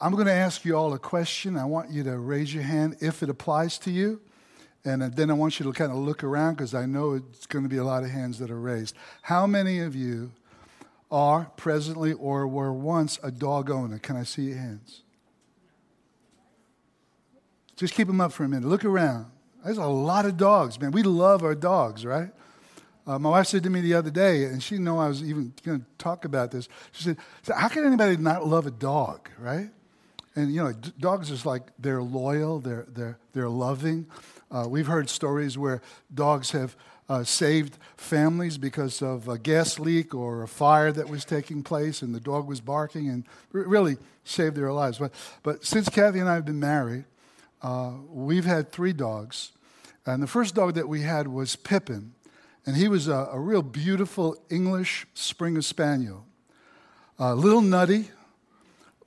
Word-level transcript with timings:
I'm 0.00 0.12
going 0.12 0.26
to 0.26 0.32
ask 0.32 0.64
you 0.64 0.76
all 0.76 0.92
a 0.94 0.98
question. 0.98 1.56
I 1.56 1.64
want 1.64 1.90
you 1.90 2.04
to 2.04 2.18
raise 2.18 2.52
your 2.54 2.62
hand 2.62 2.96
if 3.00 3.22
it 3.22 3.28
applies 3.28 3.78
to 3.78 3.90
you. 3.90 4.20
And 4.84 5.02
uh, 5.02 5.10
then 5.12 5.30
I 5.30 5.34
want 5.34 5.58
you 5.58 5.66
to 5.66 5.72
kind 5.72 5.90
of 5.90 5.98
look 5.98 6.22
around 6.22 6.54
because 6.54 6.74
I 6.74 6.86
know 6.86 7.14
it's 7.14 7.46
going 7.46 7.64
to 7.64 7.68
be 7.68 7.78
a 7.78 7.84
lot 7.84 8.04
of 8.04 8.10
hands 8.10 8.38
that 8.38 8.50
are 8.50 8.60
raised. 8.60 8.94
How 9.22 9.46
many 9.46 9.80
of 9.80 9.96
you 9.96 10.32
are 11.10 11.50
presently 11.56 12.12
or 12.12 12.46
were 12.46 12.72
once 12.72 13.18
a 13.22 13.30
dog 13.30 13.70
owner? 13.70 13.98
Can 13.98 14.16
I 14.16 14.22
see 14.22 14.42
your 14.42 14.58
hands? 14.58 15.02
Just 17.76 17.94
keep 17.94 18.06
them 18.06 18.20
up 18.20 18.32
for 18.32 18.44
a 18.44 18.48
minute. 18.48 18.68
Look 18.68 18.84
around. 18.84 19.26
There's 19.64 19.78
a 19.78 19.86
lot 19.86 20.26
of 20.26 20.36
dogs, 20.36 20.80
man. 20.80 20.92
We 20.92 21.02
love 21.02 21.42
our 21.42 21.54
dogs, 21.54 22.04
right? 22.04 22.30
Uh, 23.06 23.18
my 23.18 23.30
wife 23.30 23.46
said 23.46 23.62
to 23.62 23.70
me 23.70 23.80
the 23.80 23.94
other 23.94 24.10
day, 24.10 24.44
and 24.44 24.62
she 24.62 24.74
didn't 24.74 24.84
know 24.84 24.98
I 24.98 25.08
was 25.08 25.22
even 25.22 25.52
going 25.64 25.80
to 25.80 25.86
talk 25.96 26.24
about 26.24 26.50
this. 26.50 26.68
She 26.92 27.04
said, 27.04 27.16
so 27.42 27.54
"How 27.54 27.68
can 27.68 27.84
anybody 27.84 28.16
not 28.16 28.46
love 28.46 28.66
a 28.66 28.70
dog, 28.70 29.28
right?" 29.38 29.70
And 30.38 30.54
you 30.54 30.62
know, 30.62 30.72
d- 30.72 30.92
dogs 31.00 31.32
is 31.32 31.44
like 31.44 31.64
they're 31.80 32.00
loyal, 32.00 32.60
they're 32.60 32.86
they're 32.88 33.18
they're 33.32 33.48
loving. 33.48 34.06
Uh, 34.52 34.66
we've 34.68 34.86
heard 34.86 35.10
stories 35.10 35.58
where 35.58 35.82
dogs 36.14 36.52
have 36.52 36.76
uh, 37.08 37.24
saved 37.24 37.76
families 37.96 38.56
because 38.56 39.02
of 39.02 39.26
a 39.26 39.36
gas 39.36 39.80
leak 39.80 40.14
or 40.14 40.44
a 40.44 40.48
fire 40.48 40.92
that 40.92 41.08
was 41.08 41.24
taking 41.24 41.64
place, 41.64 42.02
and 42.02 42.14
the 42.14 42.20
dog 42.20 42.46
was 42.46 42.60
barking 42.60 43.08
and 43.08 43.24
really 43.50 43.96
saved 44.22 44.54
their 44.54 44.72
lives. 44.72 44.98
But 44.98 45.12
but 45.42 45.64
since 45.64 45.88
Kathy 45.88 46.20
and 46.20 46.28
I 46.28 46.34
have 46.34 46.44
been 46.44 46.60
married, 46.60 47.04
uh, 47.60 47.94
we've 48.08 48.44
had 48.44 48.70
three 48.70 48.92
dogs, 48.92 49.50
and 50.06 50.22
the 50.22 50.28
first 50.28 50.54
dog 50.54 50.74
that 50.74 50.88
we 50.88 51.02
had 51.02 51.26
was 51.26 51.56
Pippin. 51.56 52.14
And 52.64 52.76
he 52.76 52.86
was 52.86 53.08
a, 53.08 53.28
a 53.32 53.40
real 53.40 53.62
beautiful 53.62 54.36
English 54.50 55.06
Springer 55.14 55.62
Spaniel. 55.62 56.26
A 57.18 57.34
little 57.34 57.62
nutty, 57.62 58.10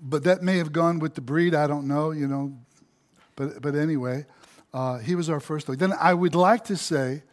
but 0.02 0.23
that 0.23 0.41
may 0.41 0.58
have 0.58 0.72
gone 0.72 1.00
with 1.00 1.16
the 1.16 1.22
breed. 1.22 1.54
I 1.54 1.68
don't 1.68 1.88
know, 1.88 2.12
you 2.12 2.28
know. 2.28 2.58
But, 3.36 3.62
but 3.62 3.76
anyway, 3.76 4.26
uh, 4.73 4.98
he 4.98 5.16
was 5.16 5.30
our 5.30 5.39
first 5.39 5.67
dog. 5.67 5.78
Then 5.78 5.94
I 6.00 6.14
would 6.14 6.36
like 6.36 6.66
to 6.66 6.75
say, 6.75 7.23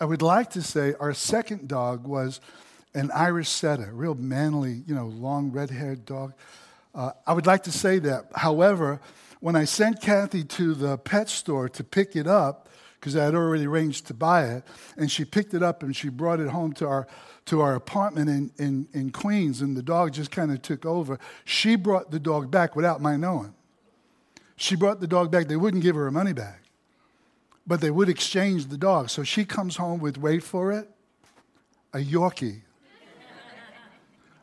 I 0.00 0.04
would 0.04 0.22
like 0.22 0.50
to 0.50 0.62
say 0.62 0.94
our 1.00 1.12
second 1.12 1.68
dog 1.68 2.06
was 2.06 2.40
an 2.94 3.10
Irish 3.12 3.48
setter, 3.48 3.90
real 3.92 4.14
manly, 4.14 4.82
you 4.86 4.94
know, 4.94 5.06
long 5.06 5.50
red-haired 5.50 6.04
dog. 6.04 6.34
Uh, 6.94 7.12
I 7.26 7.32
would 7.32 7.46
like 7.46 7.62
to 7.64 7.72
say 7.72 7.98
that. 8.00 8.26
However, 8.34 9.00
when 9.40 9.56
I 9.56 9.64
sent 9.64 10.00
Kathy 10.00 10.44
to 10.44 10.74
the 10.74 10.98
pet 10.98 11.28
store 11.28 11.68
to 11.70 11.82
pick 11.82 12.16
it 12.16 12.26
up, 12.26 12.68
because 13.02 13.16
I 13.16 13.24
had 13.24 13.34
already 13.34 13.66
arranged 13.66 14.06
to 14.06 14.14
buy 14.14 14.44
it. 14.44 14.62
And 14.96 15.10
she 15.10 15.24
picked 15.24 15.54
it 15.54 15.62
up 15.62 15.82
and 15.82 15.94
she 15.94 16.08
brought 16.08 16.38
it 16.38 16.48
home 16.48 16.72
to 16.74 16.86
our, 16.86 17.08
to 17.46 17.60
our 17.60 17.74
apartment 17.74 18.28
in, 18.28 18.52
in, 18.58 18.88
in 18.92 19.10
Queens, 19.10 19.60
and 19.60 19.76
the 19.76 19.82
dog 19.82 20.12
just 20.12 20.30
kind 20.30 20.52
of 20.52 20.62
took 20.62 20.86
over. 20.86 21.18
She 21.44 21.76
brought 21.76 22.10
the 22.10 22.20
dog 22.20 22.50
back 22.50 22.76
without 22.76 23.00
my 23.00 23.16
knowing. 23.16 23.54
She 24.56 24.76
brought 24.76 25.00
the 25.00 25.08
dog 25.08 25.30
back. 25.30 25.48
They 25.48 25.56
wouldn't 25.56 25.82
give 25.82 25.96
her 25.96 26.04
her 26.04 26.10
money 26.10 26.32
back, 26.32 26.62
but 27.66 27.80
they 27.80 27.90
would 27.90 28.08
exchange 28.08 28.66
the 28.66 28.78
dog. 28.78 29.10
So 29.10 29.24
she 29.24 29.44
comes 29.44 29.76
home 29.76 30.00
with, 30.00 30.18
wait 30.18 30.42
for 30.42 30.72
it, 30.72 30.88
a 31.92 31.98
Yorkie. 31.98 32.60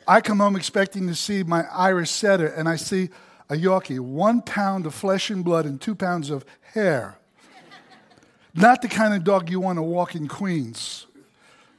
I 0.07 0.21
come 0.21 0.39
home 0.39 0.55
expecting 0.55 1.07
to 1.07 1.15
see 1.15 1.43
my 1.43 1.65
Irish 1.71 2.09
setter, 2.09 2.47
and 2.47 2.67
I 2.67 2.75
see 2.75 3.09
a 3.49 3.53
Yorkie, 3.53 3.99
one 3.99 4.41
pound 4.41 4.85
of 4.85 4.93
flesh 4.93 5.29
and 5.29 5.45
blood 5.45 5.65
and 5.65 5.79
two 5.79 5.95
pounds 5.95 6.29
of 6.29 6.45
hair. 6.73 7.17
Not 8.53 8.81
the 8.81 8.87
kind 8.87 9.13
of 9.13 9.23
dog 9.23 9.49
you 9.49 9.59
want 9.59 9.77
to 9.77 9.83
walk 9.83 10.15
in 10.15 10.27
Queens. 10.27 11.05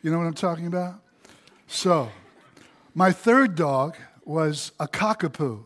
You 0.03 0.11
know 0.11 0.19
what 0.19 0.27
I'm 0.27 0.35
talking 0.35 0.67
about? 0.67 1.01
So, 1.73 2.11
my 2.97 3.13
third 3.13 3.55
dog 3.55 3.97
was 4.25 4.73
a 4.81 4.89
cockapoo. 4.89 5.63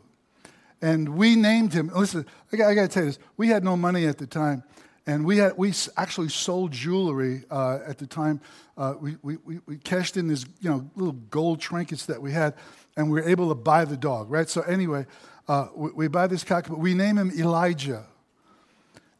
And 0.82 1.08
we 1.08 1.34
named 1.34 1.72
him, 1.72 1.90
listen, 1.94 2.26
I 2.52 2.58
got, 2.58 2.68
I 2.68 2.74
got 2.74 2.82
to 2.82 2.88
tell 2.88 3.04
you 3.04 3.08
this. 3.08 3.18
We 3.38 3.48
had 3.48 3.64
no 3.64 3.74
money 3.74 4.06
at 4.06 4.18
the 4.18 4.26
time. 4.26 4.64
And 5.06 5.24
we, 5.24 5.38
had, 5.38 5.56
we 5.56 5.72
actually 5.96 6.28
sold 6.28 6.72
jewelry 6.72 7.44
uh, 7.50 7.78
at 7.86 7.96
the 7.96 8.06
time. 8.06 8.42
Uh, 8.76 8.94
we, 9.00 9.16
we, 9.22 9.38
we 9.64 9.78
cashed 9.78 10.18
in 10.18 10.28
these 10.28 10.44
you 10.60 10.68
know, 10.68 10.86
little 10.94 11.14
gold 11.30 11.58
trinkets 11.58 12.04
that 12.04 12.20
we 12.20 12.32
had, 12.32 12.52
and 12.98 13.10
we 13.10 13.18
were 13.18 13.26
able 13.26 13.48
to 13.48 13.54
buy 13.54 13.86
the 13.86 13.96
dog, 13.96 14.30
right? 14.30 14.48
So, 14.50 14.60
anyway, 14.60 15.06
uh, 15.48 15.68
we, 15.74 15.90
we 15.92 16.08
buy 16.08 16.26
this 16.26 16.44
cockapoo. 16.44 16.76
We 16.76 16.92
name 16.92 17.16
him 17.16 17.32
Elijah. 17.34 18.04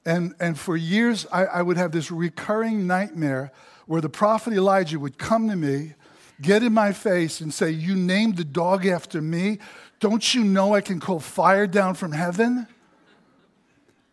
And, 0.04 0.34
and 0.38 0.58
for 0.58 0.76
years, 0.76 1.26
I, 1.32 1.46
I 1.46 1.62
would 1.62 1.78
have 1.78 1.92
this 1.92 2.10
recurring 2.10 2.86
nightmare 2.86 3.52
where 3.86 4.02
the 4.02 4.10
prophet 4.10 4.52
Elijah 4.52 5.00
would 5.00 5.16
come 5.16 5.48
to 5.48 5.56
me, 5.56 5.94
get 6.40 6.62
in 6.62 6.72
my 6.72 6.92
face, 6.92 7.40
and 7.40 7.52
say, 7.52 7.70
You 7.70 7.94
named 7.94 8.36
the 8.36 8.44
dog 8.44 8.86
after 8.86 9.20
me. 9.20 9.58
Don't 10.00 10.34
you 10.34 10.44
know 10.44 10.74
I 10.74 10.80
can 10.80 11.00
call 11.00 11.20
fire 11.20 11.66
down 11.66 11.94
from 11.94 12.12
heaven? 12.12 12.66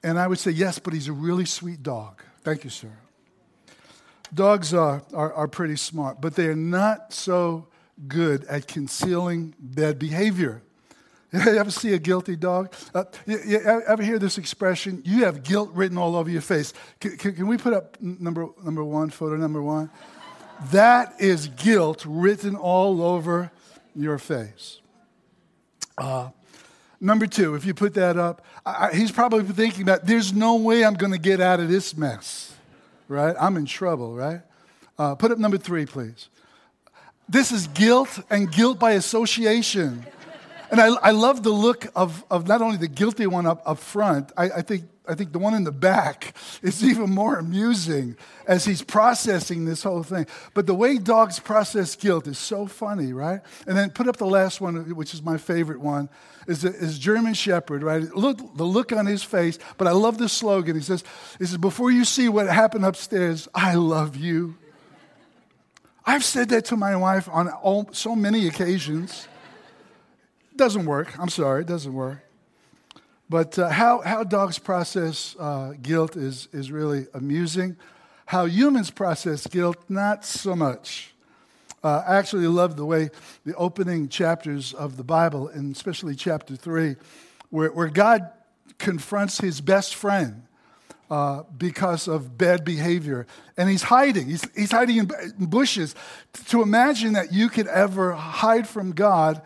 And 0.04 0.18
I 0.18 0.28
would 0.28 0.40
say, 0.40 0.52
Yes, 0.52 0.80
but 0.80 0.94
he's 0.94 1.08
a 1.08 1.14
really 1.14 1.46
sweet 1.46 1.84
dog. 1.84 2.22
Thank 2.44 2.64
you, 2.64 2.70
sir. 2.70 2.92
Dogs 4.34 4.74
are, 4.74 5.04
are, 5.14 5.34
are 5.34 5.48
pretty 5.48 5.76
smart, 5.76 6.22
but 6.22 6.36
they 6.36 6.48
are 6.48 6.56
not 6.56 7.14
so 7.14 7.68
good 8.08 8.46
at 8.46 8.68
concealing 8.68 9.53
bad 9.59 10.00
behavior. 10.00 10.62
You 11.34 11.40
ever 11.40 11.72
see 11.72 11.94
a 11.94 11.98
guilty 11.98 12.36
dog? 12.36 12.74
Uh, 12.94 13.06
you, 13.26 13.40
you, 13.46 13.59
ever 13.88 14.03
hear 14.03 14.20
this 14.20 14.38
expression? 14.38 15.02
You 15.06 15.24
have 15.24 15.44
guilt 15.44 15.72
written 15.72 15.98
all 15.98 16.18
over 16.18 16.30
your 16.30 16.42
face. 16.42 16.74
Can, 17.00 17.16
can, 17.16 17.34
can 17.36 17.48
we 17.48 17.58
put 17.58 17.72
up 17.72 18.02
number, 18.02 18.48
number 18.62 18.84
one, 18.84 19.09
photo 19.12 19.38
number 19.38 19.62
one? 19.62 19.90
That 20.72 21.16
is 21.19 21.47
guilt 21.47 22.05
written 22.05 22.55
all 22.55 23.01
over 23.01 23.51
your 23.95 24.17
face. 24.17 24.79
Uh, 25.97 26.29
number 26.99 27.27
two, 27.27 27.55
if 27.55 27.66
you 27.66 27.73
put 27.73 27.94
that 27.95 28.17
up, 28.17 28.45
I, 28.66 28.91
he's 28.94 29.11
probably 29.11 29.44
thinking 29.44 29.83
about 29.83 30.05
there's 30.05 30.33
no 30.33 30.55
way 30.55 30.85
I'm 30.85 30.94
going 30.94 31.11
to 31.11 31.19
get 31.19 31.41
out 31.41 31.59
of 31.59 31.67
this 31.67 31.97
mess, 31.97 32.55
right? 33.07 33.35
I'm 33.39 33.57
in 33.57 33.66
trouble, 33.66 34.13
right? 34.13 34.41
Uh, 34.97 35.16
put 35.16 35.31
up 35.31 35.39
number 35.39 35.57
three, 35.57 35.85
please. 35.85 36.29
This 37.28 37.51
is 37.51 37.67
guilt 37.67 38.19
and 38.29 38.51
guilt 38.51 38.78
by 38.78 38.91
association. 38.91 40.05
And 40.69 40.79
I, 40.79 40.88
I 40.88 41.11
love 41.11 41.43
the 41.43 41.49
look 41.49 41.88
of, 41.95 42.23
of 42.29 42.47
not 42.47 42.61
only 42.61 42.78
the 42.78 42.88
guilty 42.88 43.28
one 43.28 43.45
up, 43.45 43.61
up 43.66 43.79
front, 43.79 44.31
I, 44.38 44.45
I, 44.45 44.61
think, 44.61 44.83
I 45.07 45.16
think 45.16 45.31
the 45.31 45.39
one 45.39 45.56
in 45.56 45.63
the 45.63 45.72
back 45.72 46.35
is 46.62 46.84
even 46.84 47.09
more 47.09 47.38
amusing 47.38 48.16
as 48.47 48.66
he's 48.66 48.81
processing 48.81 49.66
this 49.66 49.84
whole 49.84 50.03
thing. 50.03 50.28
But 50.53 50.67
the 50.67 50.75
way 50.75 50.97
dogs 50.97 51.39
process 51.39 51.95
guilt 51.95 52.28
is 52.28 52.38
so 52.38 52.67
funny, 52.67 53.13
right? 53.13 53.41
And 53.67 53.78
then 53.78 53.90
put 53.90 54.07
up 54.07 54.17
the 54.17 54.25
last 54.25 54.61
one, 54.61 54.95
which 54.95 55.13
is 55.13 55.22
my 55.22 55.38
favorite 55.38 55.79
one, 55.79 56.09
is, 56.47 56.63
is 56.63 57.00
German 57.00 57.34
Shepherd, 57.34 57.84
right? 57.84 58.03
Look, 58.16 58.56
the 58.56 58.63
look 58.63 58.91
on 58.91 59.06
his 59.06 59.23
face, 59.23 59.57
but 59.78 59.88
I 59.88 59.91
love 59.91 60.17
the 60.17 60.29
slogan. 60.29 60.75
He 60.75 60.81
says, 60.81 61.03
he 61.40 61.45
says, 61.45 61.57
Before 61.57 61.91
you 61.91 62.06
see 62.06 62.29
what 62.29 62.47
happened 62.47 62.85
upstairs, 62.85 63.47
I 63.53 63.75
love 63.75 64.16
you. 64.16 64.57
I've 66.06 66.23
said 66.23 66.50
that 66.50 66.66
to 66.66 66.78
my 66.78 66.95
wife 66.95 67.29
on 67.31 67.50
all, 67.50 67.90
so 67.91 68.16
many 68.16 68.47
occasions. 68.47 69.28
Doesn't 70.56 70.85
work. 70.85 71.17
I'm 71.19 71.29
sorry, 71.29 71.61
it 71.61 71.67
doesn't 71.67 71.94
work. 71.94 72.19
But 73.31 73.58
uh, 73.58 73.69
how, 73.69 74.02
how 74.02 74.25
dogs 74.25 74.59
process 74.59 75.38
uh, 75.40 75.72
guilt 75.81 76.18
is, 76.18 76.50
is 76.52 76.69
really 76.69 77.08
amusing. 77.14 77.78
How 78.25 78.44
humans 78.44 78.92
process 78.92 79.47
guilt, 79.47 79.78
not 79.88 80.25
so 80.25 80.53
much. 80.53 81.14
Uh, 81.81 82.03
I 82.06 82.18
actually 82.18 82.47
love 82.47 82.75
the 82.75 82.84
way 82.84 83.09
the 83.46 83.56
opening 83.56 84.09
chapters 84.09 84.74
of 84.74 84.97
the 84.97 85.06
Bible, 85.06 85.47
and 85.47 85.74
especially 85.74 86.14
chapter 86.14 86.58
3, 86.58 86.97
where, 87.52 87.72
where 87.72 87.88
God 87.88 88.30
confronts 88.78 89.40
his 89.40 89.62
best 89.62 89.96
friend 89.96 90.44
uh, 91.09 91.44
because 91.58 92.09
of 92.09 92.38
bad 92.38 92.66
behavior. 92.66 93.28
And 93.56 93.70
he's 93.70 93.84
hiding. 93.84 94.28
He's, 94.28 94.44
he's 94.58 94.72
hiding 94.74 94.97
in 94.97 95.46
bushes. 95.46 95.96
To 96.50 96.62
imagine 96.62 97.14
that 97.14 97.31
you 97.31 97.47
could 97.47 97.68
ever 97.68 98.12
hide 98.12 98.68
from 98.68 98.91
God 98.91 99.41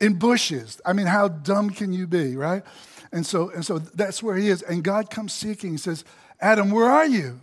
in 0.00 0.14
bushes. 0.14 0.80
I 0.84 0.92
mean, 0.92 1.06
how 1.06 1.28
dumb 1.28 1.70
can 1.70 1.92
you 1.92 2.08
be, 2.08 2.34
right? 2.34 2.64
And 3.12 3.24
so, 3.26 3.50
and 3.50 3.64
so 3.64 3.78
that's 3.78 4.22
where 4.22 4.36
he 4.36 4.48
is. 4.48 4.62
And 4.62 4.84
God 4.84 5.10
comes 5.10 5.32
seeking. 5.32 5.72
He 5.72 5.78
says, 5.78 6.04
Adam, 6.40 6.70
where 6.70 6.90
are 6.90 7.06
you? 7.06 7.40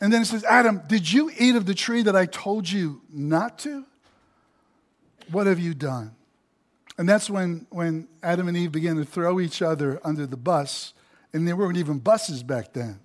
And 0.00 0.12
then 0.12 0.22
he 0.22 0.24
says, 0.24 0.44
Adam, 0.44 0.82
did 0.86 1.12
you 1.12 1.30
eat 1.38 1.54
of 1.56 1.66
the 1.66 1.74
tree 1.74 2.02
that 2.02 2.16
I 2.16 2.26
told 2.26 2.68
you 2.68 3.02
not 3.12 3.58
to? 3.60 3.84
What 5.30 5.46
have 5.46 5.58
you 5.58 5.74
done? 5.74 6.12
And 6.96 7.08
that's 7.08 7.30
when, 7.30 7.66
when 7.70 8.08
Adam 8.22 8.48
and 8.48 8.56
Eve 8.56 8.72
began 8.72 8.96
to 8.96 9.04
throw 9.04 9.40
each 9.40 9.62
other 9.62 10.00
under 10.02 10.26
the 10.26 10.36
bus. 10.36 10.94
And 11.32 11.46
there 11.46 11.56
weren't 11.56 11.76
even 11.76 11.98
buses 11.98 12.42
back 12.42 12.72
then. 12.72 13.00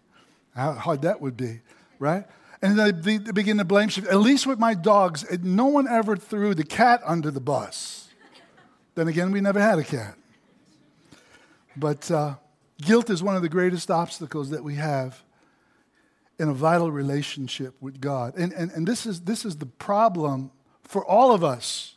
How 0.55 0.73
hard 0.73 1.01
that 1.03 1.21
would 1.21 1.37
be, 1.37 1.61
right? 1.99 2.25
And 2.61 2.79
they, 2.79 3.17
they 3.17 3.31
begin 3.31 3.57
to 3.57 3.65
blame, 3.65 3.89
at 4.09 4.19
least 4.19 4.47
with 4.47 4.57
my 4.57 4.73
dogs, 4.73 5.25
no 5.43 5.65
one 5.65 5.87
ever 5.87 6.15
threw 6.15 6.55
the 6.55 6.63
cat 6.63 7.01
under 7.05 7.29
the 7.29 7.41
bus. 7.41 8.07
Then 8.95 9.07
again, 9.07 9.31
we 9.31 9.41
never 9.41 9.59
had 9.59 9.77
a 9.77 9.83
cat. 9.83 10.15
But 11.77 12.09
uh, 12.09 12.35
guilt 12.81 13.09
is 13.09 13.21
one 13.21 13.35
of 13.35 13.41
the 13.41 13.49
greatest 13.49 13.91
obstacles 13.91 14.49
that 14.49 14.63
we 14.63 14.75
have 14.75 15.21
in 16.37 16.49
a 16.49 16.53
vital 16.53 16.91
relationship 16.91 17.75
with 17.81 18.01
God. 18.01 18.35
And, 18.37 18.51
and, 18.53 18.71
and 18.71 18.87
this, 18.87 19.05
is, 19.05 19.21
this 19.21 19.45
is 19.45 19.57
the 19.57 19.65
problem 19.65 20.51
for 20.83 21.05
all 21.05 21.33
of 21.33 21.43
us. 21.43 21.95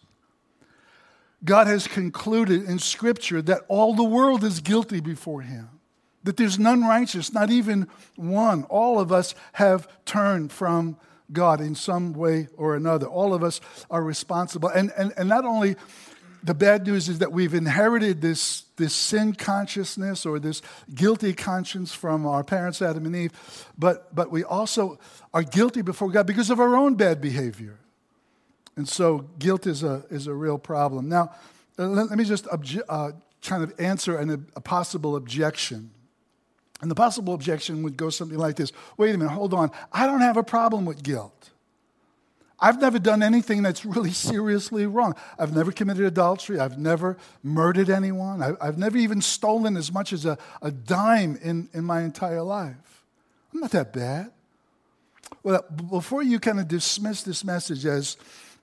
God 1.44 1.66
has 1.66 1.86
concluded 1.86 2.64
in 2.64 2.78
Scripture 2.78 3.42
that 3.42 3.62
all 3.68 3.94
the 3.94 4.04
world 4.04 4.42
is 4.44 4.60
guilty 4.60 5.00
before 5.00 5.42
Him, 5.42 5.68
that 6.24 6.36
there's 6.36 6.58
none 6.58 6.82
righteous, 6.82 7.32
not 7.32 7.50
even 7.50 7.86
one. 8.16 8.64
All 8.64 8.98
of 8.98 9.12
us 9.12 9.34
have 9.52 9.88
turned 10.04 10.52
from 10.52 10.96
God 11.30 11.60
in 11.60 11.74
some 11.74 12.12
way 12.12 12.48
or 12.56 12.74
another. 12.74 13.06
All 13.06 13.34
of 13.34 13.44
us 13.44 13.60
are 13.90 14.02
responsible. 14.02 14.68
And, 14.68 14.92
and, 14.96 15.12
and 15.16 15.28
not 15.28 15.44
only 15.44 15.76
the 16.42 16.54
bad 16.54 16.86
news 16.86 17.08
is 17.08 17.18
that 17.18 17.32
we've 17.32 17.54
inherited 17.54 18.20
this, 18.20 18.64
this 18.76 18.94
sin 18.94 19.34
consciousness 19.34 20.24
or 20.26 20.38
this 20.38 20.62
guilty 20.94 21.32
conscience 21.32 21.92
from 21.92 22.26
our 22.26 22.44
parents, 22.44 22.80
Adam 22.82 23.06
and 23.06 23.16
Eve, 23.16 23.32
but, 23.76 24.14
but 24.14 24.30
we 24.30 24.44
also 24.44 24.98
are 25.34 25.42
guilty 25.42 25.82
before 25.82 26.10
God 26.10 26.26
because 26.26 26.50
of 26.50 26.60
our 26.60 26.76
own 26.76 26.94
bad 26.94 27.20
behavior. 27.20 27.78
And 28.76 28.88
so 28.88 29.26
guilt 29.38 29.66
is 29.66 29.82
a, 29.82 30.04
is 30.10 30.26
a 30.26 30.34
real 30.34 30.58
problem. 30.58 31.08
Now, 31.08 31.32
let, 31.76 32.10
let 32.10 32.18
me 32.18 32.24
just 32.24 32.44
obje- 32.46 32.82
uh, 32.88 33.12
kind 33.42 33.62
of 33.62 33.72
answer 33.78 34.16
an, 34.16 34.46
a 34.54 34.60
possible 34.60 35.16
objection. 35.16 35.90
And 36.80 36.90
the 36.90 36.94
possible 36.94 37.34
objection 37.34 37.82
would 37.82 37.96
go 37.96 38.08
something 38.10 38.38
like 38.38 38.56
this 38.56 38.72
Wait 38.96 39.14
a 39.14 39.18
minute, 39.18 39.32
hold 39.32 39.52
on. 39.52 39.70
I 39.92 40.06
don't 40.06 40.20
have 40.20 40.36
a 40.36 40.44
problem 40.44 40.84
with 40.84 41.02
guilt. 41.02 41.50
I've 42.60 42.80
never 42.80 42.98
done 42.98 43.22
anything 43.22 43.62
that's 43.62 43.84
really 43.84 44.12
seriously 44.30 44.86
wrong. 44.86 45.14
I've 45.38 45.54
never 45.54 45.72
committed 45.72 46.04
adultery. 46.04 46.58
I've 46.58 46.78
never 46.78 47.16
murdered 47.42 47.90
anyone. 47.90 48.42
I, 48.42 48.64
have 48.64 48.78
never 48.78 48.98
even 48.98 49.20
stolen 49.20 49.76
as 49.76 49.92
much 49.92 50.12
as 50.12 50.24
a, 50.24 50.38
a 50.60 50.70
dime 50.70 51.38
in, 51.42 51.68
in 51.72 51.84
my 51.84 52.02
entire 52.02 52.42
life. 52.42 53.04
I'm 53.52 53.60
not 53.60 53.70
that 53.72 53.92
bad. 53.92 54.32
Well, 55.42 55.64
before 55.90 56.22
you 56.22 56.40
kind 56.40 56.58
of 56.58 56.68
dismiss 56.68 57.22
this 57.22 57.44
message 57.44 57.86
as, 57.86 58.16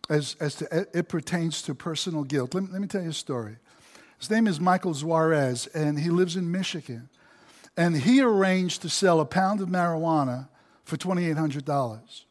as, 0.09 0.35
as 0.39 0.55
to, 0.55 0.87
it 0.93 1.07
pertains 1.07 1.61
to 1.63 1.75
personal 1.75 2.23
guilt, 2.23 2.53
let 2.53 2.71
let 2.71 2.81
me 2.81 2.87
tell 2.87 3.03
you 3.03 3.09
a 3.09 3.13
story. 3.13 3.57
His 4.19 4.29
name 4.29 4.47
is 4.47 4.59
Michael 4.59 4.93
Suarez, 4.93 5.67
and 5.67 5.99
he 5.99 6.09
lives 6.09 6.35
in 6.35 6.51
Michigan. 6.51 7.09
And 7.77 7.95
he 7.97 8.21
arranged 8.21 8.81
to 8.83 8.89
sell 8.89 9.19
a 9.19 9.25
pound 9.25 9.61
of 9.61 9.69
marijuana 9.69 10.47
for 10.83 10.97
$2,800. 10.97 12.23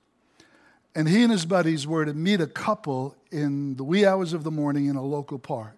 And 0.95 1.09
he 1.09 1.23
and 1.23 1.33
his 1.33 1.45
buddies 1.45 1.87
were 1.87 2.05
to 2.05 2.15
meet 2.15 2.41
a 2.41 2.47
couple 2.47 3.17
in 3.33 3.77
the 3.77 3.85
wee 3.85 4.07
hours 4.07 4.33
of 4.33 4.45
the 4.45 4.51
morning 4.51 4.87
in 4.87 4.97
a 4.97 5.03
local 5.03 5.39
park. 5.39 5.77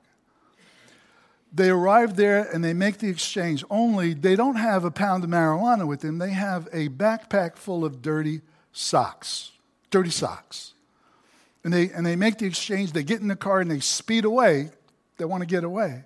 They 1.53 1.71
arrive 1.71 2.17
there 2.17 2.43
and 2.53 2.63
they 2.63 2.75
make 2.75 2.99
the 2.99 3.09
exchange, 3.09 3.65
only 3.71 4.13
they 4.13 4.37
don't 4.37 4.57
have 4.57 4.85
a 4.85 4.91
pound 4.91 5.25
of 5.25 5.31
marijuana 5.31 5.87
with 5.87 6.01
them. 6.01 6.19
They 6.19 6.33
have 6.33 6.69
a 6.71 6.91
backpack 6.91 7.57
full 7.57 7.83
of 7.83 8.03
dirty 8.03 8.43
socks. 8.73 9.53
Dirty 9.91 10.11
socks. 10.11 10.75
And 11.65 11.73
they, 11.73 11.89
and 11.91 12.05
they 12.05 12.15
make 12.15 12.39
the 12.39 12.47
exchange. 12.47 12.93
They 12.93 13.03
get 13.03 13.23
in 13.23 13.29
the 13.29 13.37
car 13.37 13.61
and 13.61 13.71
they 13.71 13.81
speed 13.81 14.27
away. 14.27 14.71
They 15.17 15.25
want 15.25 15.43
to 15.43 15.47
get 15.47 15.65
away. 15.65 16.05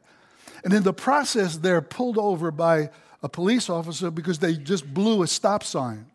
And 0.63 0.73
in 0.73 0.85
the 0.85 0.93
process, 0.93 1.57
they're 1.57 1.83
pulled 1.83 2.17
over 2.17 2.51
by 2.51 2.91
a 3.23 3.29
police 3.29 3.69
officer 3.69 4.11
because 4.11 4.39
they 4.39 4.55
just 4.55 4.93
blew 4.95 5.23
a 5.23 5.27
stop 5.27 5.65
sign. 5.65 6.07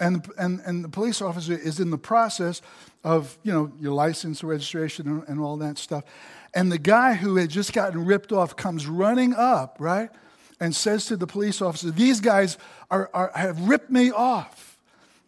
And, 0.00 0.28
and, 0.38 0.60
and 0.60 0.84
the 0.84 0.88
police 0.88 1.20
officer 1.20 1.54
is 1.54 1.80
in 1.80 1.90
the 1.90 1.98
process 1.98 2.62
of, 3.02 3.36
you 3.42 3.52
know, 3.52 3.72
your 3.80 3.92
license, 3.92 4.44
registration, 4.44 5.08
and, 5.08 5.28
and 5.28 5.40
all 5.40 5.56
that 5.56 5.78
stuff. 5.78 6.04
And 6.54 6.70
the 6.70 6.78
guy 6.78 7.14
who 7.14 7.36
had 7.36 7.50
just 7.50 7.72
gotten 7.72 8.04
ripped 8.04 8.32
off 8.32 8.56
comes 8.56 8.86
running 8.86 9.34
up, 9.34 9.76
right? 9.78 10.10
And 10.60 10.74
says 10.74 11.06
to 11.06 11.16
the 11.16 11.26
police 11.26 11.60
officer, 11.60 11.90
These 11.90 12.20
guys 12.20 12.58
are, 12.90 13.10
are, 13.12 13.32
have 13.34 13.68
ripped 13.68 13.90
me 13.90 14.10
off. 14.10 14.78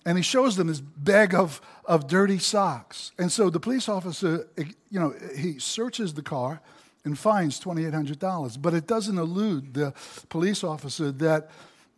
And 0.06 0.17
he 0.17 0.22
shows 0.22 0.56
them 0.56 0.69
his 0.69 0.81
bag 0.81 1.34
of, 1.34 1.61
of 1.84 2.06
dirty 2.06 2.38
socks. 2.38 3.12
And 3.19 3.31
so 3.31 3.50
the 3.50 3.61
police 3.61 3.88
officer, 3.88 4.49
eh, 4.56 4.64
you 4.90 4.99
know, 4.99 5.14
he 5.37 5.58
searches 5.58 6.14
the 6.14 6.22
car 6.22 6.61
and 7.05 7.19
finds 7.19 7.61
$2,800. 7.61 8.61
But 8.61 8.75
it 8.75 8.87
doesn't 8.87 9.19
elude 9.19 9.75
the 9.75 9.93
police 10.28 10.64
officer 10.64 11.12
that 11.12 11.50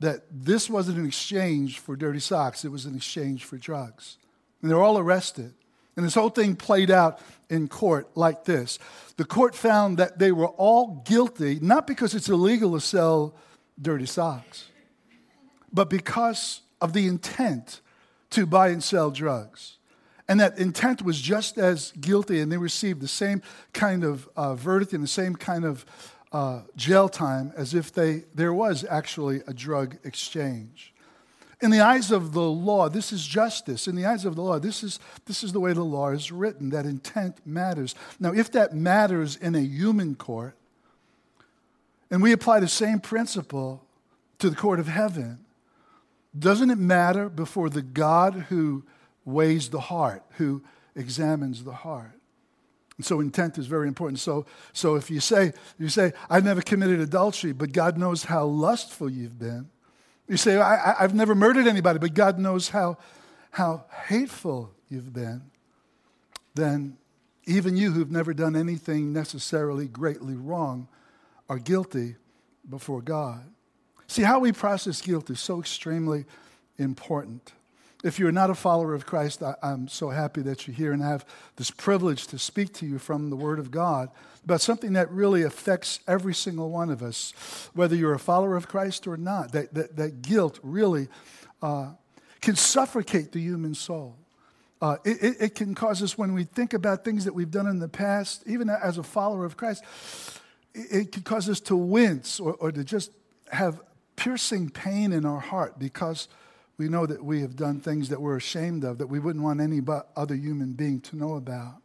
that 0.02 0.22
this 0.30 0.68
wasn't 0.68 0.98
an 0.98 1.06
exchange 1.06 1.78
for 1.78 1.96
dirty 1.96 2.20
socks, 2.20 2.64
it 2.64 2.70
was 2.70 2.84
an 2.84 2.94
exchange 2.94 3.44
for 3.44 3.56
drugs. 3.56 4.18
And 4.60 4.70
they're 4.70 4.82
all 4.82 4.98
arrested. 4.98 5.54
And 5.96 6.04
this 6.04 6.14
whole 6.14 6.30
thing 6.30 6.56
played 6.56 6.90
out 6.90 7.20
in 7.50 7.68
court 7.68 8.16
like 8.16 8.44
this 8.44 8.78
the 9.16 9.24
court 9.24 9.54
found 9.54 9.98
that 9.98 10.18
they 10.18 10.32
were 10.32 10.48
all 10.48 11.02
guilty, 11.04 11.58
not 11.60 11.86
because 11.86 12.14
it's 12.14 12.28
illegal 12.28 12.72
to 12.72 12.80
sell 12.80 13.34
dirty 13.80 14.06
socks, 14.06 14.68
but 15.72 15.90
because 15.90 16.62
of 16.80 16.92
the 16.92 17.06
intent 17.06 17.80
to 18.30 18.46
buy 18.46 18.68
and 18.68 18.82
sell 18.82 19.10
drugs. 19.10 19.76
And 20.28 20.40
that 20.40 20.58
intent 20.58 21.02
was 21.02 21.20
just 21.20 21.58
as 21.58 21.92
guilty, 22.00 22.40
and 22.40 22.50
they 22.50 22.56
received 22.56 23.00
the 23.00 23.08
same 23.08 23.42
kind 23.72 24.02
of 24.02 24.28
uh, 24.34 24.54
verdict 24.54 24.92
and 24.92 25.02
the 25.02 25.08
same 25.08 25.36
kind 25.36 25.64
of 25.64 25.84
uh, 26.32 26.62
jail 26.76 27.08
time 27.08 27.52
as 27.56 27.74
if 27.74 27.92
they, 27.92 28.24
there 28.34 28.52
was 28.54 28.84
actually 28.88 29.42
a 29.46 29.52
drug 29.52 29.98
exchange. 30.04 30.92
In 31.60 31.70
the 31.70 31.80
eyes 31.80 32.10
of 32.10 32.32
the 32.32 32.42
law, 32.42 32.88
this 32.88 33.12
is 33.12 33.24
justice. 33.24 33.86
In 33.86 33.94
the 33.94 34.06
eyes 34.06 34.24
of 34.24 34.34
the 34.34 34.42
law, 34.42 34.58
this 34.58 34.82
is, 34.82 34.98
this 35.26 35.44
is 35.44 35.52
the 35.52 35.60
way 35.60 35.72
the 35.72 35.84
law 35.84 36.10
is 36.10 36.32
written, 36.32 36.70
that 36.70 36.86
intent 36.86 37.38
matters. 37.46 37.94
Now, 38.18 38.32
if 38.32 38.50
that 38.52 38.74
matters 38.74 39.36
in 39.36 39.54
a 39.54 39.60
human 39.60 40.16
court, 40.16 40.56
and 42.10 42.20
we 42.20 42.32
apply 42.32 42.60
the 42.60 42.68
same 42.68 42.98
principle 42.98 43.84
to 44.38 44.50
the 44.50 44.56
court 44.56 44.80
of 44.80 44.88
heaven, 44.88 45.38
doesn't 46.36 46.70
it 46.70 46.78
matter 46.78 47.28
before 47.28 47.70
the 47.70 47.82
God 47.82 48.46
who 48.48 48.84
weighs 49.24 49.68
the 49.68 49.80
heart, 49.80 50.24
who 50.38 50.62
examines 50.96 51.62
the 51.62 51.72
heart? 51.72 52.18
And 52.96 53.06
so 53.06 53.20
intent 53.20 53.58
is 53.58 53.66
very 53.66 53.88
important. 53.88 54.18
So, 54.18 54.46
so 54.72 54.96
if 54.96 55.10
you 55.10 55.20
say, 55.20 55.52
you 55.78 55.88
say, 55.88 56.12
I've 56.28 56.44
never 56.44 56.60
committed 56.60 57.00
adultery, 57.00 57.52
but 57.52 57.72
God 57.72 57.96
knows 57.96 58.24
how 58.24 58.44
lustful 58.44 59.08
you've 59.08 59.38
been. 59.38 59.70
You 60.28 60.36
say, 60.36 60.58
I, 60.58 60.94
have 60.98 61.14
never 61.14 61.34
murdered 61.34 61.66
anybody, 61.66 61.98
but 61.98 62.14
God 62.14 62.38
knows 62.38 62.68
how, 62.68 62.98
how 63.50 63.86
hateful 64.06 64.72
you've 64.88 65.12
been. 65.12 65.42
Then 66.54 66.96
even 67.46 67.76
you 67.76 67.90
who've 67.90 68.10
never 68.10 68.32
done 68.34 68.54
anything 68.54 69.12
necessarily 69.12 69.88
greatly 69.88 70.34
wrong 70.34 70.88
are 71.48 71.58
guilty 71.58 72.16
before 72.68 73.02
God. 73.02 73.44
See, 74.06 74.22
how 74.22 74.38
we 74.38 74.52
process 74.52 75.00
guilt 75.00 75.30
is 75.30 75.40
so 75.40 75.60
extremely 75.60 76.24
important. 76.78 77.52
If 78.02 78.18
you're 78.18 78.32
not 78.32 78.50
a 78.50 78.54
follower 78.54 78.94
of 78.94 79.06
Christ, 79.06 79.42
I, 79.42 79.54
am 79.62 79.86
so 79.86 80.10
happy 80.10 80.42
that 80.42 80.66
you're 80.66 80.74
here 80.74 80.92
and 80.92 81.00
have 81.00 81.24
this 81.56 81.70
privilege 81.70 82.26
to 82.28 82.38
speak 82.38 82.72
to 82.74 82.86
you 82.86 82.98
from 82.98 83.30
the 83.30 83.36
Word 83.36 83.60
of 83.60 83.70
God 83.70 84.10
about 84.44 84.60
something 84.60 84.94
that 84.94 85.08
really 85.12 85.44
affects 85.44 86.00
every 86.08 86.34
single 86.34 86.70
one 86.70 86.90
of 86.90 87.00
us, 87.00 87.32
whether 87.74 87.94
you're 87.94 88.14
a 88.14 88.18
follower 88.18 88.56
of 88.56 88.66
Christ 88.66 89.06
or 89.06 89.16
not. 89.16 89.52
That, 89.52 89.72
that, 89.74 89.96
that 89.96 90.22
guilt 90.22 90.58
really 90.64 91.06
uh, 91.62 91.92
can 92.40 92.56
suffocate 92.56 93.30
the 93.30 93.40
human 93.40 93.74
soul. 93.74 94.16
Uh, 94.80 94.96
it, 95.04 95.36
it, 95.40 95.54
can 95.54 95.76
cause 95.76 96.02
us, 96.02 96.18
when 96.18 96.34
we 96.34 96.42
think 96.42 96.74
about 96.74 97.04
things 97.04 97.24
that 97.24 97.32
we've 97.32 97.52
done 97.52 97.68
in 97.68 97.78
the 97.78 97.88
past, 97.88 98.42
even 98.46 98.68
as 98.68 98.98
a 98.98 99.04
follower 99.04 99.44
of 99.44 99.56
Christ, 99.56 99.84
it, 100.74 100.86
it 100.90 101.12
can 101.12 101.22
cause 101.22 101.48
us 101.48 101.60
to 101.60 101.76
wince 101.76 102.40
or, 102.40 102.54
or 102.54 102.72
to 102.72 102.82
just 102.82 103.12
have 103.52 103.80
piercing 104.16 104.70
pain 104.70 105.12
in 105.12 105.24
our 105.24 105.38
heart 105.38 105.78
because 105.78 106.26
we 106.78 106.88
know 106.88 107.06
that 107.06 107.24
we 107.24 107.42
have 107.42 107.56
done 107.56 107.80
things 107.80 108.08
that 108.08 108.20
we're 108.20 108.36
ashamed 108.36 108.84
of, 108.84 108.98
that 108.98 109.06
we 109.06 109.18
wouldn't 109.18 109.44
want 109.44 109.60
any 109.60 109.80
other 110.16 110.34
human 110.34 110.72
being 110.72 111.00
to 111.02 111.16
know 111.16 111.34
about. 111.34 111.82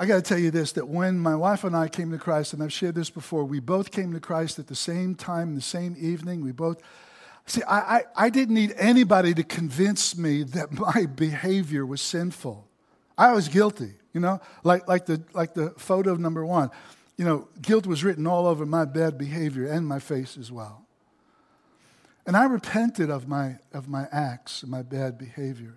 I 0.00 0.06
got 0.06 0.16
to 0.16 0.22
tell 0.22 0.38
you 0.38 0.50
this 0.50 0.72
that 0.72 0.88
when 0.88 1.18
my 1.18 1.36
wife 1.36 1.62
and 1.62 1.76
I 1.76 1.88
came 1.88 2.10
to 2.10 2.18
Christ, 2.18 2.54
and 2.54 2.62
I've 2.62 2.72
shared 2.72 2.94
this 2.94 3.10
before, 3.10 3.44
we 3.44 3.60
both 3.60 3.90
came 3.90 4.14
to 4.14 4.20
Christ 4.20 4.58
at 4.58 4.66
the 4.66 4.74
same 4.74 5.14
time, 5.14 5.54
the 5.54 5.60
same 5.60 5.94
evening. 5.98 6.42
We 6.42 6.52
both, 6.52 6.80
see, 7.44 7.62
I, 7.64 7.96
I, 7.96 8.02
I 8.16 8.30
didn't 8.30 8.54
need 8.54 8.72
anybody 8.78 9.34
to 9.34 9.44
convince 9.44 10.16
me 10.16 10.42
that 10.44 10.72
my 10.94 11.04
behavior 11.04 11.84
was 11.84 12.00
sinful. 12.00 12.66
I 13.18 13.32
was 13.32 13.48
guilty, 13.48 13.92
you 14.14 14.20
know, 14.20 14.40
like, 14.64 14.88
like, 14.88 15.04
the, 15.04 15.22
like 15.34 15.52
the 15.52 15.74
photo 15.76 16.12
of 16.12 16.18
number 16.18 16.46
one. 16.46 16.70
You 17.18 17.26
know, 17.26 17.48
guilt 17.60 17.86
was 17.86 18.02
written 18.02 18.26
all 18.26 18.46
over 18.46 18.64
my 18.64 18.86
bad 18.86 19.18
behavior 19.18 19.66
and 19.66 19.86
my 19.86 19.98
face 19.98 20.38
as 20.38 20.50
well. 20.50 20.86
And 22.30 22.36
I 22.36 22.44
repented 22.44 23.10
of 23.10 23.26
my, 23.26 23.56
of 23.72 23.88
my 23.88 24.06
acts 24.12 24.62
and 24.62 24.70
my 24.70 24.82
bad 24.82 25.18
behavior. 25.18 25.74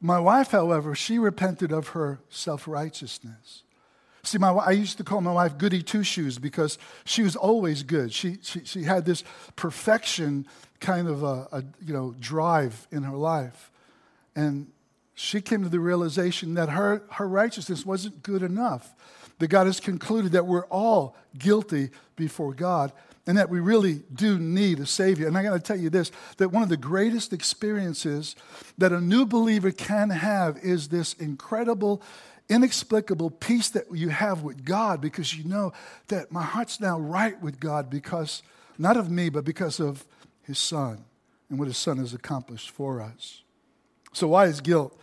My 0.00 0.18
wife, 0.18 0.52
however, 0.52 0.94
she 0.94 1.18
repented 1.18 1.72
of 1.72 1.88
her 1.88 2.20
self 2.30 2.66
righteousness. 2.66 3.64
See, 4.22 4.38
my, 4.38 4.52
I 4.52 4.70
used 4.70 4.96
to 4.96 5.04
call 5.04 5.20
my 5.20 5.30
wife 5.30 5.58
Goody 5.58 5.82
Two 5.82 6.02
Shoes 6.02 6.38
because 6.38 6.78
she 7.04 7.22
was 7.22 7.36
always 7.36 7.82
good. 7.82 8.14
She, 8.14 8.38
she, 8.40 8.64
she 8.64 8.84
had 8.84 9.04
this 9.04 9.22
perfection 9.56 10.46
kind 10.80 11.06
of 11.06 11.22
a, 11.22 11.46
a, 11.52 11.64
you 11.84 11.92
know, 11.92 12.14
drive 12.18 12.88
in 12.90 13.02
her 13.02 13.16
life. 13.16 13.70
And 14.34 14.68
she 15.14 15.42
came 15.42 15.64
to 15.64 15.68
the 15.68 15.80
realization 15.80 16.54
that 16.54 16.70
her, 16.70 17.02
her 17.10 17.28
righteousness 17.28 17.84
wasn't 17.84 18.22
good 18.22 18.42
enough. 18.42 18.94
That 19.38 19.48
God 19.48 19.66
has 19.66 19.80
concluded 19.80 20.32
that 20.32 20.46
we're 20.46 20.64
all 20.68 21.14
guilty 21.36 21.90
before 22.16 22.54
God 22.54 22.90
and 23.28 23.36
that 23.36 23.50
we 23.50 23.60
really 23.60 24.00
do 24.14 24.38
need 24.38 24.80
a 24.80 24.86
Savior. 24.86 25.28
And 25.28 25.36
I 25.36 25.42
got 25.42 25.52
to 25.52 25.60
tell 25.60 25.76
you 25.76 25.90
this 25.90 26.10
that 26.38 26.48
one 26.48 26.62
of 26.62 26.70
the 26.70 26.78
greatest 26.78 27.34
experiences 27.34 28.34
that 28.78 28.90
a 28.90 29.00
new 29.00 29.26
believer 29.26 29.70
can 29.70 30.08
have 30.08 30.56
is 30.56 30.88
this 30.88 31.12
incredible 31.12 32.02
inexplicable 32.48 33.28
peace 33.28 33.68
that 33.68 33.84
you 33.92 34.08
have 34.08 34.42
with 34.42 34.64
God 34.64 35.02
because 35.02 35.36
you 35.36 35.44
know 35.44 35.74
that 36.06 36.32
my 36.32 36.42
heart's 36.42 36.80
now 36.80 36.98
right 36.98 37.38
with 37.42 37.60
God 37.60 37.90
because, 37.90 38.42
not 38.78 38.96
of 38.96 39.10
me, 39.10 39.28
but 39.28 39.44
because 39.44 39.78
of 39.78 40.06
his 40.44 40.58
son 40.58 41.04
and 41.50 41.58
what 41.58 41.68
his 41.68 41.76
son 41.76 41.98
has 41.98 42.14
accomplished 42.14 42.70
for 42.70 43.02
us. 43.02 43.42
So, 44.14 44.28
why 44.28 44.46
is 44.46 44.62
guilt 44.62 44.98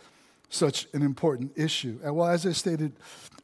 such 0.48 0.88
an 0.92 1.02
important 1.02 1.52
issue? 1.54 2.00
Well, 2.02 2.26
as 2.26 2.44
I 2.44 2.50
stated 2.50 2.94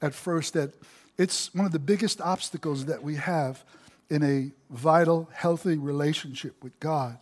at 0.01 0.12
first, 0.12 0.55
that 0.55 0.75
it's 1.17 1.55
one 1.55 1.67
of 1.67 1.71
the 1.71 1.79
biggest 1.79 2.21
obstacles 2.21 2.87
that 2.87 3.05
we 3.05 3.15
have 3.15 3.62
in 4.11 4.23
a 4.23 4.53
vital, 4.75 5.29
healthy 5.33 5.79
relationship 5.79 6.63
with 6.63 6.79
God. 6.81 7.19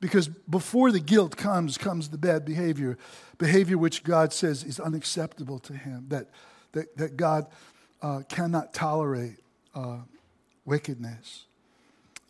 Because 0.00 0.28
before 0.28 0.92
the 0.92 1.00
guilt 1.00 1.36
comes, 1.36 1.78
comes 1.78 2.10
the 2.10 2.18
bad 2.18 2.44
behavior, 2.44 2.98
behavior 3.38 3.78
which 3.78 4.04
God 4.04 4.32
says 4.32 4.62
is 4.62 4.78
unacceptable 4.78 5.58
to 5.60 5.72
Him, 5.72 6.06
that, 6.08 6.28
that, 6.72 6.96
that 6.96 7.16
God 7.16 7.46
uh, 8.02 8.22
cannot 8.28 8.74
tolerate 8.74 9.38
uh, 9.74 9.98
wickedness. 10.64 11.46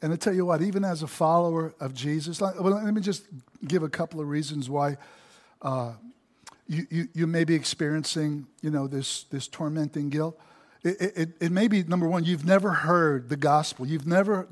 And 0.03 0.13
I 0.13 0.17
tell 0.17 0.35
you 0.35 0.45
what, 0.45 0.63
even 0.63 0.85
as 0.85 1.03
a 1.03 1.07
follower 1.07 1.75
of 1.81 1.95
Jesus, 1.95 2.41
well, 2.41 2.55
let 2.61 2.95
me 2.95 3.01
just 3.01 3.25
give 3.67 3.83
a 3.83 3.89
couple 3.89 4.21
of 4.21 4.29
reasons 4.29 4.71
why 4.71 4.99
uh, 5.63 5.95
you, 6.69 6.87
you, 6.91 7.09
you, 7.15 7.27
may 7.27 7.45
be 7.45 7.55
experiencing, 7.55 8.47
you 8.61 8.71
know, 8.71 8.87
this, 8.87 9.25
this 9.25 9.49
tormenting 9.49 10.11
guilt. 10.11 10.39
It, 10.87 11.13
it, 11.17 11.29
it, 11.41 11.53
may 11.53 11.67
be, 11.67 11.83
number 11.83 12.07
one, 12.07 12.25
you've 12.25 12.45
never 12.45 12.71
heard 12.71 13.29
the 13.29 13.37
gospel. 13.37 13.87
You've 13.87 14.07
never 14.07 14.47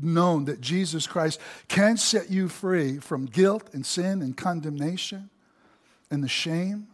known 0.00 0.44
that 0.44 0.60
Jesus 0.60 1.08
Christ 1.08 1.40
can 1.66 1.96
set 1.96 2.30
you 2.30 2.48
free 2.48 2.98
from 2.98 3.26
guilt 3.26 3.70
and 3.72 3.84
sin 3.84 4.22
and 4.22 4.36
condemnation 4.36 5.28
and 6.08 6.22
the 6.22 6.28
shame 6.28 6.86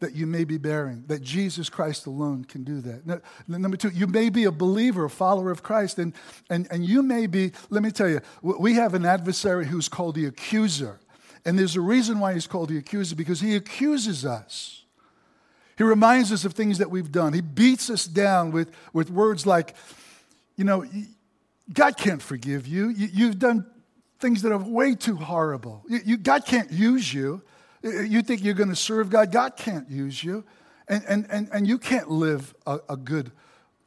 that 0.00 0.14
you 0.14 0.26
may 0.26 0.44
be 0.44 0.56
bearing, 0.56 1.04
that 1.06 1.22
Jesus 1.22 1.68
Christ 1.68 2.06
alone 2.06 2.44
can 2.44 2.64
do 2.64 2.80
that. 2.80 3.22
Number 3.46 3.76
two, 3.76 3.90
you 3.90 4.06
may 4.06 4.30
be 4.30 4.44
a 4.44 4.50
believer, 4.50 5.04
a 5.04 5.10
follower 5.10 5.50
of 5.50 5.62
Christ, 5.62 5.98
and, 5.98 6.14
and, 6.48 6.66
and 6.70 6.84
you 6.84 7.02
may 7.02 7.26
be, 7.26 7.52
let 7.68 7.82
me 7.82 7.90
tell 7.90 8.08
you, 8.08 8.20
we 8.42 8.74
have 8.74 8.94
an 8.94 9.04
adversary 9.04 9.66
who's 9.66 9.88
called 9.88 10.14
the 10.14 10.24
accuser. 10.24 10.98
And 11.44 11.58
there's 11.58 11.76
a 11.76 11.80
reason 11.82 12.20
why 12.20 12.32
he's 12.32 12.46
called 12.46 12.70
the 12.70 12.78
accuser, 12.78 13.14
because 13.16 13.40
he 13.40 13.54
accuses 13.54 14.24
us. 14.24 14.83
He 15.76 15.84
reminds 15.84 16.30
us 16.32 16.44
of 16.44 16.52
things 16.52 16.78
that 16.78 16.90
we've 16.90 17.10
done. 17.10 17.32
He 17.32 17.40
beats 17.40 17.90
us 17.90 18.06
down 18.06 18.52
with, 18.52 18.70
with 18.92 19.10
words 19.10 19.46
like, 19.46 19.74
you 20.56 20.64
know, 20.64 20.84
God 21.72 21.96
can't 21.96 22.22
forgive 22.22 22.66
you. 22.66 22.90
you 22.90 23.26
have 23.26 23.38
done 23.38 23.66
things 24.20 24.42
that 24.42 24.52
are 24.52 24.58
way 24.58 24.94
too 24.94 25.16
horrible. 25.16 25.84
You, 25.88 26.00
you, 26.04 26.16
God 26.16 26.46
can't 26.46 26.70
use 26.70 27.12
you. 27.12 27.42
You 27.82 28.22
think 28.22 28.42
you're 28.42 28.54
going 28.54 28.70
to 28.70 28.76
serve 28.76 29.10
God, 29.10 29.30
God 29.30 29.56
can't 29.56 29.90
use 29.90 30.22
you. 30.22 30.44
And, 30.88 31.02
and, 31.08 31.26
and, 31.30 31.48
and 31.52 31.66
you 31.66 31.78
can't 31.78 32.10
live 32.10 32.54
a, 32.66 32.78
a 32.88 32.96
good 32.96 33.32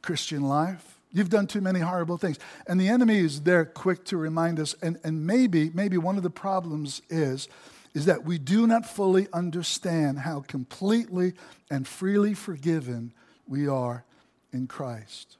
Christian 0.02 0.42
life. 0.42 1.00
You've 1.10 1.30
done 1.30 1.46
too 1.46 1.60
many 1.60 1.80
horrible 1.80 2.18
things. 2.18 2.38
And 2.66 2.80
the 2.80 2.88
enemy 2.88 3.18
is 3.18 3.42
there 3.42 3.64
quick 3.64 4.04
to 4.06 4.16
remind 4.16 4.60
us. 4.60 4.74
And, 4.82 4.98
and 5.02 5.26
maybe, 5.26 5.70
maybe 5.70 5.96
one 5.96 6.16
of 6.16 6.22
the 6.22 6.30
problems 6.30 7.02
is, 7.08 7.48
is 7.98 8.04
that 8.04 8.24
we 8.24 8.38
do 8.38 8.64
not 8.64 8.86
fully 8.86 9.26
understand 9.32 10.20
how 10.20 10.44
completely 10.46 11.32
and 11.68 11.84
freely 11.84 12.32
forgiven 12.32 13.12
we 13.48 13.66
are 13.66 14.04
in 14.52 14.68
Christ. 14.68 15.36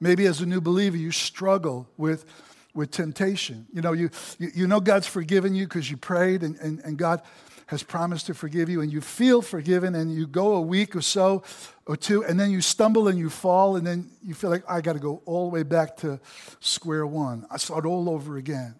Maybe 0.00 0.24
as 0.24 0.40
a 0.40 0.46
new 0.46 0.62
believer, 0.62 0.96
you 0.96 1.10
struggle 1.10 1.86
with, 1.98 2.24
with 2.72 2.90
temptation. 2.90 3.66
You 3.70 3.82
know, 3.82 3.92
you, 3.92 4.08
you, 4.38 4.48
you 4.54 4.66
know 4.66 4.80
God's 4.80 5.06
forgiven 5.06 5.54
you 5.54 5.66
because 5.66 5.90
you 5.90 5.98
prayed 5.98 6.40
and, 6.42 6.56
and, 6.60 6.80
and 6.84 6.96
God 6.96 7.20
has 7.66 7.82
promised 7.82 8.26
to 8.28 8.34
forgive 8.34 8.70
you, 8.70 8.80
and 8.80 8.90
you 8.90 9.02
feel 9.02 9.42
forgiven, 9.42 9.94
and 9.94 10.12
you 10.12 10.26
go 10.26 10.54
a 10.54 10.60
week 10.60 10.96
or 10.96 11.02
so 11.02 11.42
or 11.84 11.98
two, 11.98 12.24
and 12.24 12.40
then 12.40 12.50
you 12.50 12.62
stumble 12.62 13.08
and 13.08 13.18
you 13.18 13.28
fall, 13.28 13.76
and 13.76 13.86
then 13.86 14.10
you 14.24 14.32
feel 14.32 14.48
like, 14.48 14.64
I 14.66 14.80
got 14.80 14.94
to 14.94 14.98
go 14.98 15.20
all 15.26 15.50
the 15.50 15.54
way 15.54 15.64
back 15.64 15.98
to 15.98 16.18
square 16.60 17.06
one. 17.06 17.46
I 17.50 17.58
start 17.58 17.84
all 17.84 18.08
over 18.08 18.38
again. 18.38 18.74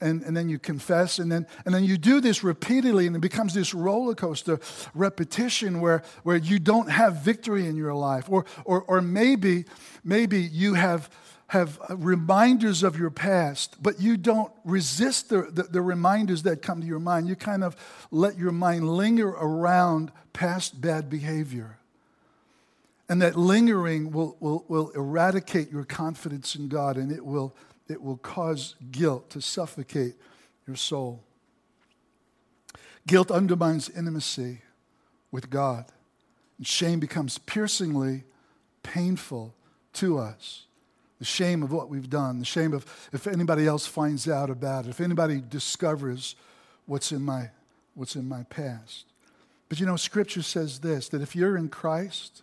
And, 0.00 0.22
and 0.22 0.36
then 0.36 0.48
you 0.48 0.58
confess, 0.58 1.18
and 1.18 1.30
then, 1.30 1.46
and 1.64 1.74
then 1.74 1.84
you 1.84 1.96
do 1.96 2.20
this 2.20 2.42
repeatedly, 2.42 3.06
and 3.06 3.16
it 3.16 3.20
becomes 3.20 3.54
this 3.54 3.72
roller 3.72 4.14
coaster 4.14 4.60
repetition 4.92 5.80
where, 5.80 6.02
where 6.24 6.36
you 6.36 6.58
don't 6.58 6.90
have 6.90 7.22
victory 7.22 7.68
in 7.68 7.76
your 7.76 7.94
life. 7.94 8.28
Or, 8.28 8.44
or, 8.64 8.82
or 8.82 9.00
maybe, 9.00 9.64
maybe 10.02 10.42
you 10.42 10.74
have 10.74 11.08
have 11.48 11.78
reminders 11.88 12.82
of 12.82 12.98
your 12.98 13.10
past, 13.10 13.76
but 13.80 14.00
you 14.00 14.16
don't 14.16 14.50
resist 14.64 15.28
the, 15.28 15.42
the, 15.42 15.62
the, 15.64 15.80
reminders 15.80 16.42
that 16.42 16.62
come 16.62 16.80
to 16.80 16.86
your 16.86 16.98
mind. 16.98 17.28
You 17.28 17.36
kind 17.36 17.62
of 17.62 17.76
let 18.10 18.38
your 18.38 18.50
mind 18.50 18.88
linger 18.88 19.28
around 19.28 20.10
past 20.32 20.80
bad 20.80 21.10
behavior. 21.10 21.78
And 23.08 23.20
that 23.22 23.36
lingering 23.36 24.10
will, 24.10 24.36
will, 24.40 24.64
will 24.68 24.88
eradicate 24.90 25.70
your 25.70 25.84
confidence 25.84 26.56
in 26.56 26.68
God 26.68 26.96
and 26.96 27.12
it 27.12 27.24
will, 27.24 27.54
it 27.88 28.02
will 28.02 28.16
cause 28.16 28.74
guilt 28.90 29.30
to 29.30 29.40
suffocate 29.40 30.14
your 30.66 30.76
soul. 30.76 31.22
Guilt 33.06 33.30
undermines 33.30 33.90
intimacy 33.90 34.62
with 35.30 35.50
God, 35.50 35.86
and 36.58 36.66
shame 36.66 37.00
becomes 37.00 37.38
piercingly 37.38 38.24
painful 38.82 39.54
to 39.94 40.18
us 40.18 40.64
the 41.18 41.24
shame 41.24 41.62
of 41.62 41.72
what 41.72 41.88
we've 41.88 42.10
done, 42.10 42.38
the 42.38 42.44
shame 42.44 42.72
of 42.72 42.84
if 43.12 43.26
anybody 43.26 43.66
else 43.66 43.86
finds 43.86 44.28
out 44.28 44.50
about 44.50 44.86
it, 44.86 44.90
if 44.90 45.00
anybody 45.00 45.42
discovers 45.48 46.36
what's 46.86 47.12
in 47.12 47.22
my, 47.22 47.50
what's 47.94 48.16
in 48.16 48.28
my 48.28 48.42
past. 48.44 49.06
But 49.68 49.80
you 49.80 49.86
know, 49.86 49.96
Scripture 49.96 50.42
says 50.42 50.80
this 50.80 51.08
that 51.10 51.22
if 51.22 51.34
you're 51.34 51.56
in 51.56 51.68
Christ, 51.68 52.42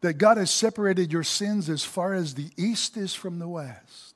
that 0.00 0.14
God 0.14 0.36
has 0.36 0.50
separated 0.50 1.12
your 1.12 1.24
sins 1.24 1.68
as 1.68 1.84
far 1.84 2.14
as 2.14 2.34
the 2.34 2.50
east 2.56 2.96
is 2.96 3.14
from 3.14 3.38
the 3.38 3.48
west. 3.48 4.14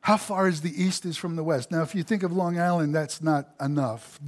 How 0.00 0.16
far 0.16 0.48
is 0.48 0.60
the 0.60 0.82
east 0.82 1.04
is 1.04 1.16
from 1.16 1.36
the 1.36 1.44
west? 1.44 1.70
Now, 1.70 1.82
if 1.82 1.94
you 1.94 2.02
think 2.02 2.22
of 2.22 2.32
Long 2.32 2.58
Island, 2.58 2.94
that's 2.94 3.20
not 3.20 3.50
enough. 3.60 4.18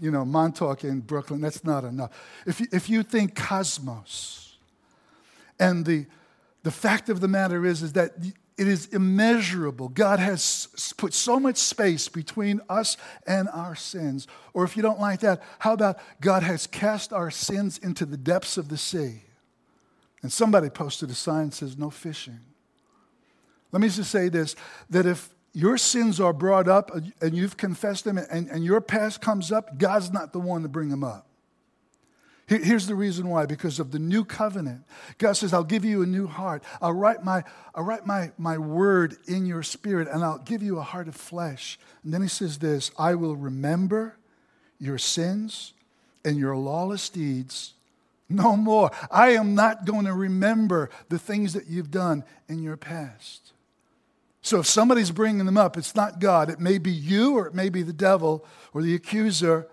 You 0.00 0.10
know, 0.10 0.24
Montauk 0.24 0.84
and 0.84 1.04
Brooklyn, 1.04 1.40
that's 1.40 1.64
not 1.64 1.84
enough. 1.84 2.10
If 2.46 2.60
you, 2.60 2.66
if 2.72 2.88
you 2.88 3.02
think 3.02 3.34
cosmos 3.34 4.56
and 5.58 5.84
the 5.84 6.06
the 6.64 6.70
fact 6.70 7.10
of 7.10 7.20
the 7.20 7.28
matter 7.28 7.64
is, 7.64 7.82
is 7.82 7.92
that 7.92 8.14
it 8.56 8.68
is 8.68 8.86
immeasurable. 8.86 9.88
God 9.90 10.18
has 10.18 10.94
put 10.96 11.12
so 11.12 11.38
much 11.38 11.56
space 11.58 12.08
between 12.08 12.60
us 12.68 12.96
and 13.26 13.48
our 13.50 13.74
sins. 13.74 14.26
Or 14.54 14.64
if 14.64 14.76
you 14.76 14.82
don't 14.82 15.00
like 15.00 15.20
that, 15.20 15.42
how 15.58 15.74
about 15.74 15.98
God 16.20 16.42
has 16.42 16.66
cast 16.66 17.12
our 17.12 17.30
sins 17.30 17.78
into 17.78 18.06
the 18.06 18.16
depths 18.16 18.56
of 18.56 18.68
the 18.68 18.78
sea? 18.78 19.22
And 20.22 20.32
somebody 20.32 20.70
posted 20.70 21.10
a 21.10 21.14
sign 21.14 21.50
that 21.50 21.54
says, 21.54 21.76
no 21.76 21.90
fishing. 21.90 22.40
Let 23.74 23.80
me 23.80 23.88
just 23.88 24.12
say 24.12 24.28
this 24.28 24.54
that 24.90 25.04
if 25.04 25.34
your 25.52 25.76
sins 25.76 26.20
are 26.20 26.32
brought 26.32 26.68
up 26.68 26.92
and 27.20 27.36
you've 27.36 27.56
confessed 27.56 28.04
them 28.04 28.18
and, 28.18 28.48
and 28.48 28.64
your 28.64 28.80
past 28.80 29.20
comes 29.20 29.50
up, 29.50 29.78
God's 29.78 30.12
not 30.12 30.32
the 30.32 30.38
one 30.38 30.62
to 30.62 30.68
bring 30.68 30.90
them 30.90 31.02
up. 31.02 31.26
Here's 32.46 32.86
the 32.86 32.94
reason 32.94 33.28
why 33.28 33.46
because 33.46 33.80
of 33.80 33.90
the 33.90 33.98
new 33.98 34.24
covenant. 34.24 34.84
God 35.18 35.32
says, 35.32 35.52
I'll 35.52 35.64
give 35.64 35.84
you 35.84 36.02
a 36.02 36.06
new 36.06 36.28
heart. 36.28 36.62
I'll 36.80 36.92
write, 36.92 37.24
my, 37.24 37.42
I'll 37.74 37.82
write 37.82 38.06
my, 38.06 38.30
my 38.38 38.58
word 38.58 39.16
in 39.26 39.44
your 39.44 39.64
spirit, 39.64 40.06
and 40.06 40.22
I'll 40.22 40.38
give 40.38 40.62
you 40.62 40.78
a 40.78 40.82
heart 40.82 41.08
of 41.08 41.16
flesh. 41.16 41.76
And 42.04 42.14
then 42.14 42.22
he 42.22 42.28
says 42.28 42.58
this 42.58 42.92
I 42.96 43.16
will 43.16 43.34
remember 43.34 44.18
your 44.78 44.98
sins 44.98 45.72
and 46.24 46.36
your 46.36 46.56
lawless 46.56 47.08
deeds 47.08 47.72
no 48.28 48.56
more. 48.56 48.92
I 49.10 49.30
am 49.30 49.56
not 49.56 49.84
going 49.84 50.04
to 50.04 50.14
remember 50.14 50.90
the 51.08 51.18
things 51.18 51.54
that 51.54 51.66
you've 51.66 51.90
done 51.90 52.22
in 52.48 52.62
your 52.62 52.76
past. 52.76 53.53
So 54.44 54.60
if 54.60 54.66
somebody's 54.66 55.10
bringing 55.10 55.46
them 55.46 55.56
up, 55.56 55.78
it's 55.78 55.96
not 55.96 56.20
God. 56.20 56.50
It 56.50 56.60
may 56.60 56.76
be 56.76 56.92
you, 56.92 57.38
or 57.38 57.46
it 57.46 57.54
may 57.54 57.70
be 57.70 57.82
the 57.82 57.94
devil, 57.94 58.44
or 58.74 58.82
the 58.82 58.94
accuser, 58.94 59.66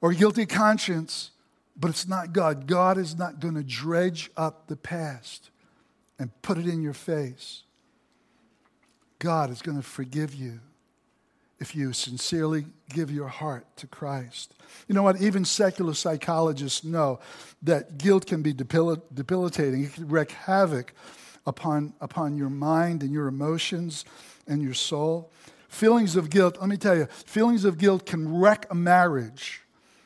or 0.00 0.12
guilty 0.12 0.46
conscience. 0.46 1.32
But 1.76 1.90
it's 1.90 2.06
not 2.06 2.32
God. 2.32 2.68
God 2.68 2.96
is 2.96 3.18
not 3.18 3.40
going 3.40 3.54
to 3.54 3.64
dredge 3.64 4.30
up 4.36 4.68
the 4.68 4.76
past 4.76 5.50
and 6.16 6.30
put 6.42 6.58
it 6.58 6.66
in 6.68 6.80
your 6.80 6.92
face. 6.92 7.64
God 9.18 9.50
is 9.50 9.62
going 9.62 9.76
to 9.76 9.82
forgive 9.82 10.32
you 10.32 10.60
if 11.58 11.74
you 11.74 11.92
sincerely 11.92 12.66
give 12.90 13.10
your 13.10 13.26
heart 13.26 13.66
to 13.78 13.88
Christ. 13.88 14.54
You 14.86 14.94
know 14.94 15.02
what? 15.02 15.20
Even 15.20 15.44
secular 15.44 15.92
psychologists 15.92 16.84
know 16.84 17.18
that 17.64 17.98
guilt 17.98 18.26
can 18.26 18.42
be 18.42 18.52
debil- 18.52 19.02
debilitating. 19.12 19.82
It 19.82 19.94
can 19.94 20.06
wreak 20.06 20.30
havoc 20.30 20.94
upon, 21.48 21.94
upon 22.00 22.36
your 22.36 22.50
mind 22.50 23.02
and 23.02 23.12
your 23.12 23.26
emotions 23.26 24.04
and 24.46 24.62
your 24.62 24.74
soul. 24.74 25.32
Feelings 25.68 26.14
of 26.14 26.30
guilt, 26.30 26.58
let 26.60 26.68
me 26.68 26.76
tell 26.76 26.96
you, 26.96 27.06
feelings 27.06 27.64
of 27.64 27.78
guilt 27.78 28.06
can 28.06 28.38
wreck 28.38 28.66
a 28.70 28.74
marriage. 28.74 29.62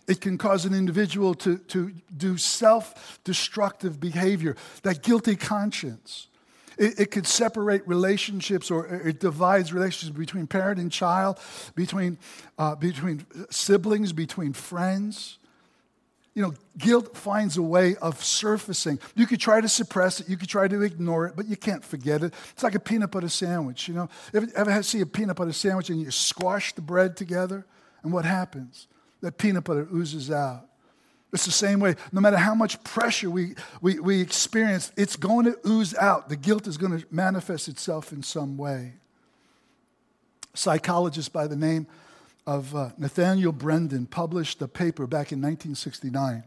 It 0.09 0.21
can 0.21 0.39
cause 0.39 0.65
an 0.65 0.75
individual 0.75 1.35
to, 1.35 1.59
to 1.59 1.93
do 2.17 2.37
self 2.37 3.21
destructive 3.25 4.01
behavior, 4.01 4.57
that 4.83 5.03
guilty 5.03 5.37
conscience. 5.37 6.29
It, 6.79 6.99
it 6.99 7.11
could 7.11 7.27
separate 7.27 7.87
relationships 7.87 8.71
or 8.71 8.87
it 8.87 9.21
divides 9.21 9.73
relationships 9.73 10.19
between 10.19 10.47
parent 10.47 10.81
and 10.81 10.91
child, 10.91 11.39
between, 11.75 12.19
uh, 12.59 12.75
between 12.75 13.27
siblings, 13.51 14.13
between 14.13 14.53
friends. 14.53 15.39
You 16.35 16.43
know, 16.43 16.55
guilt 16.79 17.17
finds 17.17 17.59
a 17.59 17.63
way 17.63 17.95
of 17.97 18.25
surfacing. 18.25 18.99
You 19.15 19.27
could 19.27 19.41
try 19.41 19.61
to 19.61 19.69
suppress 19.69 20.21
it, 20.21 20.29
you 20.29 20.37
could 20.37 20.49
try 20.49 20.67
to 20.67 20.83
ignore 20.83 21.27
it, 21.27 21.37
but 21.37 21.47
you 21.47 21.57
can't 21.57 21.85
forget 21.85 22.23
it. 22.23 22.33
It's 22.53 22.63
like 22.63 22.75
a 22.75 22.81
peanut 22.81 23.11
butter 23.11 23.29
sandwich, 23.29 23.87
you 23.87 23.95
know. 23.95 24.09
Ever, 24.33 24.47
ever 24.57 24.83
see 24.83 25.01
a 25.01 25.07
peanut 25.07 25.37
butter 25.37 25.53
sandwich 25.53 25.91
and 25.91 26.01
you 26.01 26.11
squash 26.11 26.73
the 26.75 26.81
bread 26.81 27.17
together? 27.17 27.67
And 28.03 28.13
what 28.13 28.25
happens? 28.25 28.89
That 29.21 29.37
peanut 29.37 29.65
butter 29.65 29.87
oozes 29.93 30.31
out. 30.31 30.69
It's 31.33 31.47
the 31.47 31.53
same 31.53 31.81
way. 31.81 31.97
No 32.13 32.21
matter 32.21 32.37
how 32.37 32.55
much 32.55 32.83
pressure 32.85 33.31
we, 33.31 33.55
we, 33.81 33.99
we 33.99 34.21
experience, 34.21 34.93
it's 34.97 35.17
going 35.17 35.47
to 35.47 35.57
ooze 35.67 35.95
out. 35.95 36.29
The 36.29 36.37
guilt 36.37 36.67
is 36.67 36.77
going 36.77 36.99
to 36.99 37.07
manifest 37.11 37.69
itself 37.69 38.13
in 38.13 38.23
some 38.23 38.59
way. 38.59 38.95
Psychologist 40.55 41.33
by 41.33 41.47
the 41.47 41.57
name 41.57 41.87
of 42.47 42.75
uh, 42.75 42.91
Nathaniel 42.99 43.53
Branden 43.53 44.09
published 44.09 44.61
a 44.63 44.69
paper 44.69 45.07
back 45.07 45.33
in 45.33 45.41
1969, 45.41 46.45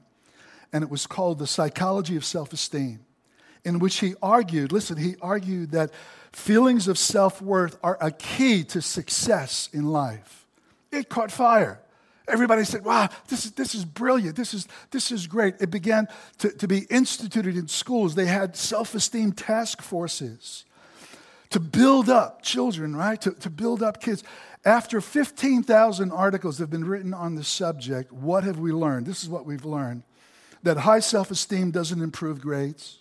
and 0.74 0.84
it 0.84 0.90
was 0.90 1.08
called 1.08 1.40
The 1.40 1.48
Psychology 1.48 2.16
of 2.16 2.26
Self 2.26 2.52
Esteem, 2.54 3.00
in 3.64 3.80
which 3.80 4.00
he 4.00 4.16
argued 4.22 4.72
listen, 4.72 4.98
he 4.98 5.16
argued 5.22 5.72
that 5.72 5.92
feelings 6.32 6.88
of 6.88 6.98
self 6.98 7.42
worth 7.42 7.78
are 7.82 7.98
a 8.02 8.12
key 8.12 8.64
to 8.66 8.82
success 8.82 9.70
in 9.72 9.86
life. 9.86 10.46
It 10.92 11.10
caught 11.10 11.32
fire. 11.32 11.82
Everybody 12.28 12.64
said, 12.64 12.84
wow, 12.84 13.10
this 13.28 13.46
is, 13.46 13.52
this 13.52 13.76
is 13.76 13.86
brilliant. 13.86 14.36
This 14.36 14.54
is, 14.54 14.68
this 14.90 15.12
is 15.12 15.28
great. 15.28 15.56
It 15.60 15.70
began 15.70 16.08
to, 16.40 16.50
to 16.50 16.68
be 16.68 16.88
instituted 16.90 17.56
in 17.56 17.68
schools. 17.68 18.16
They 18.16 18.26
had 18.26 18.56
self 18.56 18.96
esteem 18.96 19.32
task 19.32 19.82
forces 19.82 20.66
to 21.52 21.60
build 21.60 22.10
up 22.10 22.42
children, 22.42 22.96
right? 22.96 23.22
To, 23.22 23.32
to 23.32 23.50
build 23.50 23.84
up 23.84 24.02
kids. 24.02 24.24
After 24.66 25.00
15,000 25.00 26.12
articles 26.12 26.58
have 26.58 26.72
been 26.72 26.86
written 26.86 27.14
on 27.14 27.36
the 27.36 27.44
subject, 27.44 28.12
what 28.12 28.44
have 28.44 28.58
we 28.58 28.72
learned? 28.72 29.06
This 29.06 29.22
is 29.24 29.30
what 29.30 29.46
we've 29.46 29.66
learned 29.66 30.04
that 30.64 30.78
high 30.78 31.00
self 31.00 31.30
esteem 31.30 31.70
doesn't 31.70 32.02
improve 32.02 32.42
grades. 32.42 32.98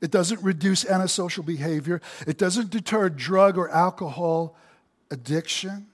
It 0.00 0.12
doesn't 0.12 0.40
reduce 0.42 0.86
antisocial 0.86 1.42
behavior. 1.42 2.00
It 2.24 2.38
doesn't 2.38 2.70
deter 2.70 3.08
drug 3.08 3.58
or 3.58 3.68
alcohol 3.68 4.56
addiction. 5.10 5.88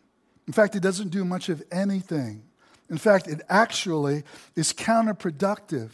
In 0.46 0.52
fact, 0.52 0.76
it 0.76 0.80
doesn't 0.80 1.08
do 1.08 1.24
much 1.24 1.48
of 1.48 1.62
anything 1.72 2.42
in 2.90 2.98
fact, 2.98 3.28
it 3.28 3.40
actually 3.48 4.24
is 4.56 4.72
counterproductive 4.72 5.90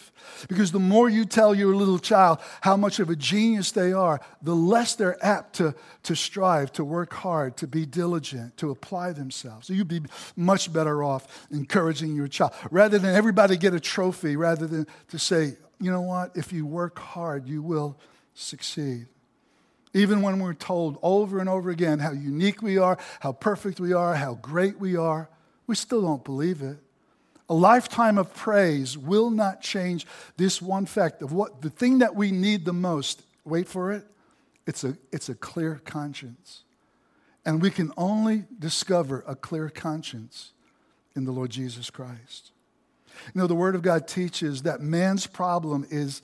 because 0.48 0.72
the 0.72 0.80
more 0.80 1.10
you 1.10 1.26
tell 1.26 1.54
your 1.54 1.76
little 1.76 1.98
child 1.98 2.38
how 2.62 2.74
much 2.74 3.00
of 3.00 3.10
a 3.10 3.16
genius 3.16 3.70
they 3.70 3.92
are, 3.92 4.18
the 4.40 4.54
less 4.56 4.94
they're 4.94 5.22
apt 5.24 5.56
to, 5.56 5.74
to 6.04 6.16
strive, 6.16 6.72
to 6.72 6.84
work 6.84 7.12
hard, 7.12 7.58
to 7.58 7.66
be 7.66 7.84
diligent, 7.84 8.56
to 8.56 8.70
apply 8.70 9.12
themselves. 9.12 9.66
So 9.66 9.74
you'd 9.74 9.88
be 9.88 10.00
much 10.36 10.72
better 10.72 11.04
off 11.04 11.46
encouraging 11.50 12.16
your 12.16 12.28
child 12.28 12.54
rather 12.70 12.98
than 12.98 13.14
everybody 13.14 13.58
get 13.58 13.74
a 13.74 13.80
trophy, 13.80 14.36
rather 14.36 14.66
than 14.66 14.86
to 15.08 15.18
say, 15.18 15.58
you 15.78 15.90
know 15.90 16.00
what, 16.00 16.34
if 16.34 16.50
you 16.50 16.64
work 16.64 16.98
hard, 16.98 17.46
you 17.46 17.60
will 17.60 18.00
succeed. 18.32 19.06
Even 19.92 20.22
when 20.22 20.38
we're 20.38 20.54
told 20.54 20.98
over 21.02 21.40
and 21.40 21.48
over 21.48 21.68
again 21.68 21.98
how 21.98 22.12
unique 22.12 22.62
we 22.62 22.78
are, 22.78 22.96
how 23.20 23.32
perfect 23.32 23.80
we 23.80 23.92
are, 23.92 24.14
how 24.14 24.34
great 24.36 24.78
we 24.78 24.96
are, 24.96 25.28
we 25.66 25.74
still 25.74 26.00
don't 26.00 26.24
believe 26.24 26.62
it. 26.62 26.78
A 27.48 27.54
lifetime 27.54 28.18
of 28.18 28.34
praise 28.34 28.98
will 28.98 29.30
not 29.30 29.60
change 29.60 30.06
this 30.36 30.60
one 30.60 30.86
fact 30.86 31.22
of 31.22 31.32
what 31.32 31.62
the 31.62 31.70
thing 31.70 31.98
that 31.98 32.16
we 32.16 32.32
need 32.32 32.64
the 32.64 32.72
most, 32.72 33.22
wait 33.44 33.68
for 33.68 33.92
it, 33.92 34.04
it's 34.66 34.82
a, 34.82 34.96
it's 35.12 35.28
a 35.28 35.34
clear 35.34 35.80
conscience. 35.84 36.64
And 37.44 37.62
we 37.62 37.70
can 37.70 37.92
only 37.96 38.44
discover 38.58 39.22
a 39.28 39.36
clear 39.36 39.68
conscience 39.68 40.52
in 41.14 41.24
the 41.24 41.30
Lord 41.30 41.50
Jesus 41.50 41.88
Christ. 41.88 42.50
You 43.32 43.40
know, 43.40 43.46
the 43.46 43.54
Word 43.54 43.76
of 43.76 43.82
God 43.82 44.08
teaches 44.08 44.62
that 44.62 44.80
man's 44.80 45.28
problem 45.28 45.86
is, 45.88 46.22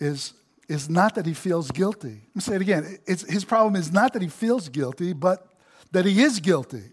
is, 0.00 0.34
is 0.68 0.90
not 0.90 1.14
that 1.14 1.26
he 1.26 1.32
feels 1.32 1.70
guilty. 1.70 2.22
Let 2.28 2.36
me 2.36 2.40
say 2.40 2.56
it 2.56 2.60
again. 2.60 2.98
It's, 3.06 3.22
his 3.30 3.44
problem 3.44 3.76
is 3.76 3.92
not 3.92 4.12
that 4.14 4.22
he 4.22 4.28
feels 4.28 4.68
guilty, 4.68 5.12
but 5.12 5.46
that 5.92 6.04
he 6.04 6.20
is 6.20 6.40
guilty. 6.40 6.90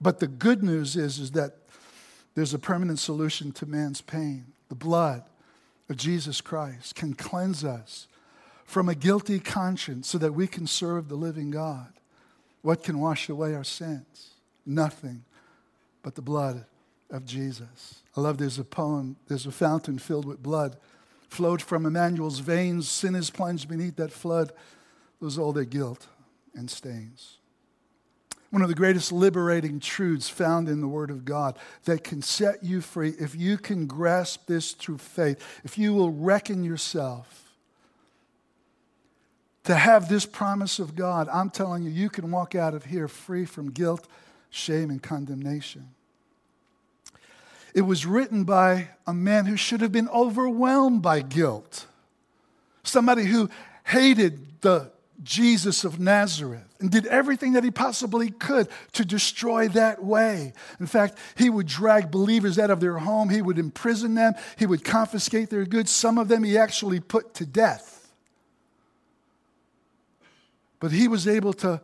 But 0.00 0.20
the 0.20 0.28
good 0.28 0.62
news 0.62 0.96
is, 0.96 1.18
is 1.18 1.32
that 1.32 1.63
there's 2.34 2.54
a 2.54 2.58
permanent 2.58 2.98
solution 2.98 3.52
to 3.52 3.66
man's 3.66 4.00
pain. 4.00 4.46
The 4.68 4.74
blood 4.74 5.22
of 5.88 5.96
Jesus 5.96 6.40
Christ 6.40 6.94
can 6.94 7.14
cleanse 7.14 7.64
us 7.64 8.08
from 8.64 8.88
a 8.88 8.94
guilty 8.94 9.38
conscience 9.38 10.08
so 10.08 10.18
that 10.18 10.32
we 10.32 10.46
can 10.46 10.66
serve 10.66 11.08
the 11.08 11.14
living 11.14 11.50
God. 11.50 11.92
What 12.62 12.82
can 12.82 12.98
wash 12.98 13.28
away 13.28 13.54
our 13.54 13.64
sins? 13.64 14.30
Nothing 14.66 15.24
but 16.02 16.14
the 16.14 16.22
blood 16.22 16.64
of 17.10 17.26
Jesus. 17.26 18.02
I 18.16 18.20
love 18.20 18.38
there's 18.38 18.58
a 18.58 18.64
poem, 18.64 19.16
there's 19.28 19.46
a 19.46 19.52
fountain 19.52 19.98
filled 19.98 20.24
with 20.24 20.42
blood, 20.42 20.76
flowed 21.28 21.60
from 21.60 21.86
Emmanuel's 21.86 22.38
veins. 22.38 22.88
Sin 22.88 23.14
is 23.14 23.30
plunged 23.30 23.68
beneath 23.68 23.96
that 23.96 24.12
flood. 24.12 24.52
Those 25.20 25.38
all 25.38 25.52
their 25.52 25.64
guilt 25.64 26.06
and 26.54 26.70
stains 26.70 27.38
one 28.54 28.62
of 28.62 28.68
the 28.68 28.74
greatest 28.76 29.10
liberating 29.10 29.80
truths 29.80 30.28
found 30.28 30.68
in 30.68 30.80
the 30.80 30.86
Word 30.86 31.10
of 31.10 31.24
God 31.24 31.58
that 31.86 32.04
can 32.04 32.22
set 32.22 32.62
you 32.62 32.80
free. 32.80 33.12
If 33.18 33.34
you 33.34 33.58
can 33.58 33.88
grasp 33.88 34.46
this 34.46 34.74
through 34.74 34.98
faith, 34.98 35.44
if 35.64 35.76
you 35.76 35.92
will 35.92 36.10
reckon 36.10 36.62
yourself 36.62 37.52
to 39.64 39.74
have 39.74 40.08
this 40.08 40.24
promise 40.24 40.78
of 40.78 40.94
God, 40.94 41.28
I'm 41.32 41.50
telling 41.50 41.82
you, 41.82 41.90
you 41.90 42.08
can 42.08 42.30
walk 42.30 42.54
out 42.54 42.74
of 42.74 42.84
here 42.84 43.08
free 43.08 43.44
from 43.44 43.72
guilt, 43.72 44.06
shame, 44.50 44.88
and 44.88 45.02
condemnation. 45.02 45.88
It 47.74 47.82
was 47.82 48.06
written 48.06 48.44
by 48.44 48.90
a 49.04 49.12
man 49.12 49.46
who 49.46 49.56
should 49.56 49.80
have 49.80 49.90
been 49.90 50.08
overwhelmed 50.10 51.02
by 51.02 51.22
guilt, 51.22 51.86
somebody 52.84 53.24
who 53.24 53.50
hated 53.82 54.60
the 54.60 54.92
Jesus 55.24 55.82
of 55.82 55.98
Nazareth 55.98 56.73
and 56.84 56.90
did 56.90 57.06
everything 57.06 57.54
that 57.54 57.64
he 57.64 57.70
possibly 57.70 58.28
could 58.28 58.68
to 58.92 59.06
destroy 59.06 59.68
that 59.68 60.04
way. 60.04 60.52
In 60.78 60.86
fact, 60.86 61.16
he 61.34 61.48
would 61.48 61.66
drag 61.66 62.10
believers 62.10 62.58
out 62.58 62.68
of 62.68 62.80
their 62.80 62.98
home, 62.98 63.30
he 63.30 63.40
would 63.40 63.58
imprison 63.58 64.14
them, 64.14 64.34
he 64.58 64.66
would 64.66 64.84
confiscate 64.84 65.48
their 65.48 65.64
goods. 65.64 65.90
Some 65.90 66.18
of 66.18 66.28
them 66.28 66.44
he 66.44 66.58
actually 66.58 67.00
put 67.00 67.32
to 67.36 67.46
death. 67.46 68.12
But 70.78 70.92
he 70.92 71.08
was 71.08 71.26
able 71.26 71.54
to, 71.54 71.80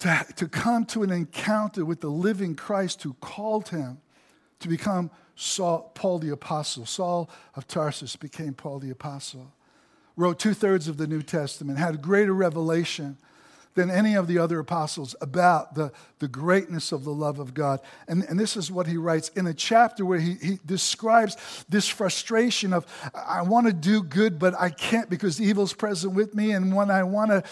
to, 0.00 0.26
to 0.34 0.48
come 0.48 0.86
to 0.86 1.04
an 1.04 1.12
encounter 1.12 1.84
with 1.84 2.00
the 2.00 2.10
living 2.10 2.56
Christ 2.56 3.04
who 3.04 3.12
called 3.20 3.68
him 3.68 3.98
to 4.58 4.66
become 4.66 5.12
Saul, 5.36 5.92
Paul 5.94 6.18
the 6.18 6.30
Apostle. 6.30 6.84
Saul 6.84 7.30
of 7.54 7.68
Tarsus 7.68 8.16
became 8.16 8.54
Paul 8.54 8.80
the 8.80 8.90
Apostle 8.90 9.52
wrote 10.16 10.40
two 10.40 10.54
thirds 10.54 10.88
of 10.88 10.96
the 10.96 11.06
New 11.06 11.22
Testament, 11.22 11.78
had 11.78 12.00
greater 12.02 12.32
revelation 12.32 13.18
than 13.74 13.90
any 13.90 14.14
of 14.14 14.26
the 14.26 14.38
other 14.38 14.60
apostles 14.60 15.14
about 15.20 15.74
the, 15.74 15.92
the 16.20 16.28
greatness 16.28 16.92
of 16.92 17.04
the 17.04 17.12
love 17.12 17.38
of 17.38 17.54
God. 17.54 17.80
And, 18.08 18.22
and 18.24 18.38
this 18.38 18.56
is 18.56 18.70
what 18.70 18.86
he 18.86 18.96
writes 18.96 19.30
in 19.30 19.46
a 19.46 19.54
chapter 19.54 20.04
where 20.04 20.20
he, 20.20 20.34
he 20.34 20.58
describes 20.64 21.64
this 21.68 21.88
frustration 21.88 22.72
of, 22.72 22.86
I 23.14 23.42
want 23.42 23.66
to 23.66 23.72
do 23.72 24.02
good, 24.02 24.38
but 24.38 24.54
I 24.58 24.70
can't 24.70 25.10
because 25.10 25.40
evil's 25.40 25.72
present 25.72 26.14
with 26.14 26.34
me. 26.34 26.52
And 26.52 26.74
when 26.74 26.90
I 26.90 27.02
want 27.02 27.30
to, 27.30 27.42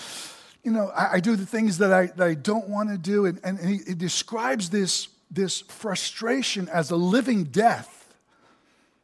you 0.62 0.70
know, 0.70 0.92
I, 0.94 1.14
I, 1.14 1.20
do 1.20 1.34
the 1.34 1.46
things 1.46 1.78
that 1.78 1.92
I, 1.92 2.06
that 2.06 2.26
I 2.26 2.34
don't 2.34 2.68
want 2.68 2.90
to 2.90 2.98
do. 2.98 3.26
And, 3.26 3.40
and 3.42 3.58
he, 3.58 3.78
he 3.88 3.94
describes 3.94 4.70
this, 4.70 5.08
this 5.28 5.62
frustration 5.62 6.68
as 6.68 6.92
a 6.92 6.96
living 6.96 7.44
death. 7.44 8.14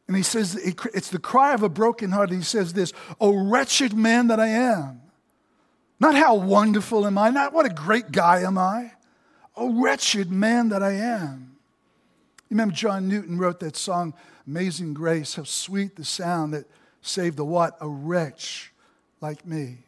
And 0.07 0.16
he 0.16 0.22
says, 0.22 0.54
it's 0.54 1.11
the 1.11 1.18
cry 1.18 1.52
of 1.52 1.62
a 1.62 1.68
broken 1.68 2.12
heart. 2.12 2.31
He 2.31 2.42
says 2.42 2.72
this, 2.72 2.92
Oh, 3.20 3.37
wretched 3.37 3.92
man 3.92 4.28
that 4.28 4.40
I 4.40 4.48
am. 4.48 5.02
Not 6.00 6.14
how 6.14 6.37
wonderful 6.37 7.06
am 7.06 7.18
I, 7.18 7.30
not 7.30 7.52
what 7.52 7.66
a 7.66 7.70
great 7.70 8.12
guy 8.12 8.42
am 8.42 8.56
I. 8.56 8.92
Oh, 9.56 9.82
wretched 9.82 10.30
man 10.30 10.68
that 10.68 10.82
I 10.82 10.92
am. 10.92 11.56
You 12.48 12.54
remember 12.54 12.74
John 12.74 13.08
Newton 13.08 13.38
wrote 13.38 13.61
that 13.61 13.76
song, 13.76 14.14
Amazing 14.46 14.94
Grace, 14.94 15.34
how 15.34 15.42
sweet 15.42 15.96
the 15.96 16.04
sound 16.04 16.54
that 16.54 16.66
saved 17.02 17.37
the 17.37 17.44
what? 17.44 17.76
A 17.80 17.88
wretch 17.88 18.72
like 19.20 19.44
me. 19.44 19.78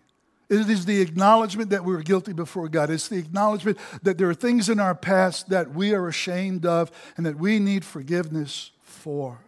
It 0.50 0.68
is 0.68 0.84
the 0.84 1.00
acknowledgement 1.00 1.70
that 1.70 1.84
we're 1.84 2.02
guilty 2.02 2.32
before 2.32 2.68
God. 2.68 2.90
It's 2.90 3.06
the 3.06 3.18
acknowledgement 3.18 3.78
that 4.02 4.18
there 4.18 4.28
are 4.28 4.34
things 4.34 4.68
in 4.68 4.80
our 4.80 4.96
past 4.96 5.48
that 5.50 5.72
we 5.72 5.94
are 5.94 6.08
ashamed 6.08 6.66
of 6.66 6.90
and 7.16 7.24
that 7.24 7.38
we 7.38 7.60
need 7.60 7.84
forgiveness 7.84 8.72
for. 8.82 9.38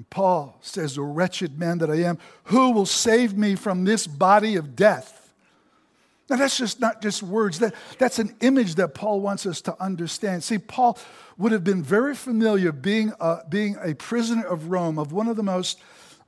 And 0.00 0.08
Paul 0.08 0.56
says, 0.62 0.96
O 0.96 1.02
wretched 1.02 1.58
man 1.58 1.76
that 1.76 1.90
I 1.90 1.96
am, 1.96 2.16
who 2.44 2.70
will 2.70 2.86
save 2.86 3.36
me 3.36 3.54
from 3.54 3.84
this 3.84 4.06
body 4.06 4.56
of 4.56 4.74
death? 4.74 5.34
Now, 6.30 6.36
that's 6.36 6.56
just 6.56 6.80
not 6.80 7.02
just 7.02 7.22
words. 7.22 7.58
That, 7.58 7.74
that's 7.98 8.18
an 8.18 8.34
image 8.40 8.76
that 8.76 8.94
Paul 8.94 9.20
wants 9.20 9.44
us 9.44 9.60
to 9.60 9.76
understand. 9.78 10.42
See, 10.42 10.56
Paul 10.56 10.98
would 11.36 11.52
have 11.52 11.64
been 11.64 11.82
very 11.82 12.14
familiar 12.14 12.72
being 12.72 13.12
a, 13.20 13.40
being 13.46 13.76
a 13.78 13.94
prisoner 13.94 14.46
of 14.46 14.70
Rome, 14.70 14.98
of 14.98 15.12
one 15.12 15.28
of 15.28 15.36
the 15.36 15.42
most 15.42 15.78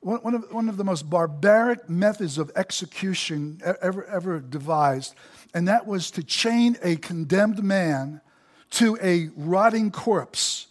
one 0.01 0.35
of, 0.35 0.51
one 0.51 0.69
of 0.69 0.77
the 0.77 0.83
most 0.83 1.09
barbaric 1.09 1.89
methods 1.89 2.37
of 2.37 2.51
execution 2.55 3.59
ever, 3.81 4.05
ever 4.05 4.39
devised, 4.39 5.15
and 5.55 5.67
that 5.67 5.87
was 5.87 6.11
to 6.11 6.23
chain 6.23 6.77
a 6.83 6.97
condemned 6.97 7.63
man 7.63 8.21
to 8.69 8.99
a 9.01 9.29
rotting 9.35 9.89
corpse 9.89 10.67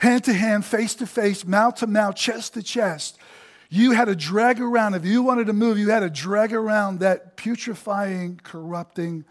hand 0.00 0.24
to 0.24 0.32
hand, 0.32 0.64
face 0.64 0.94
to 0.96 1.06
face, 1.06 1.44
mouth 1.44 1.76
to 1.76 1.86
mouth, 1.86 2.16
chest 2.16 2.54
to 2.54 2.62
chest. 2.62 3.18
You 3.68 3.92
had 3.92 4.06
to 4.06 4.16
drag 4.16 4.60
around, 4.60 4.94
if 4.94 5.04
you 5.04 5.22
wanted 5.22 5.46
to 5.46 5.52
move, 5.52 5.78
you 5.78 5.90
had 5.90 6.00
to 6.00 6.10
drag 6.10 6.52
around 6.52 7.00
that 7.00 7.36
putrefying, 7.36 8.40
corrupting 8.42 9.24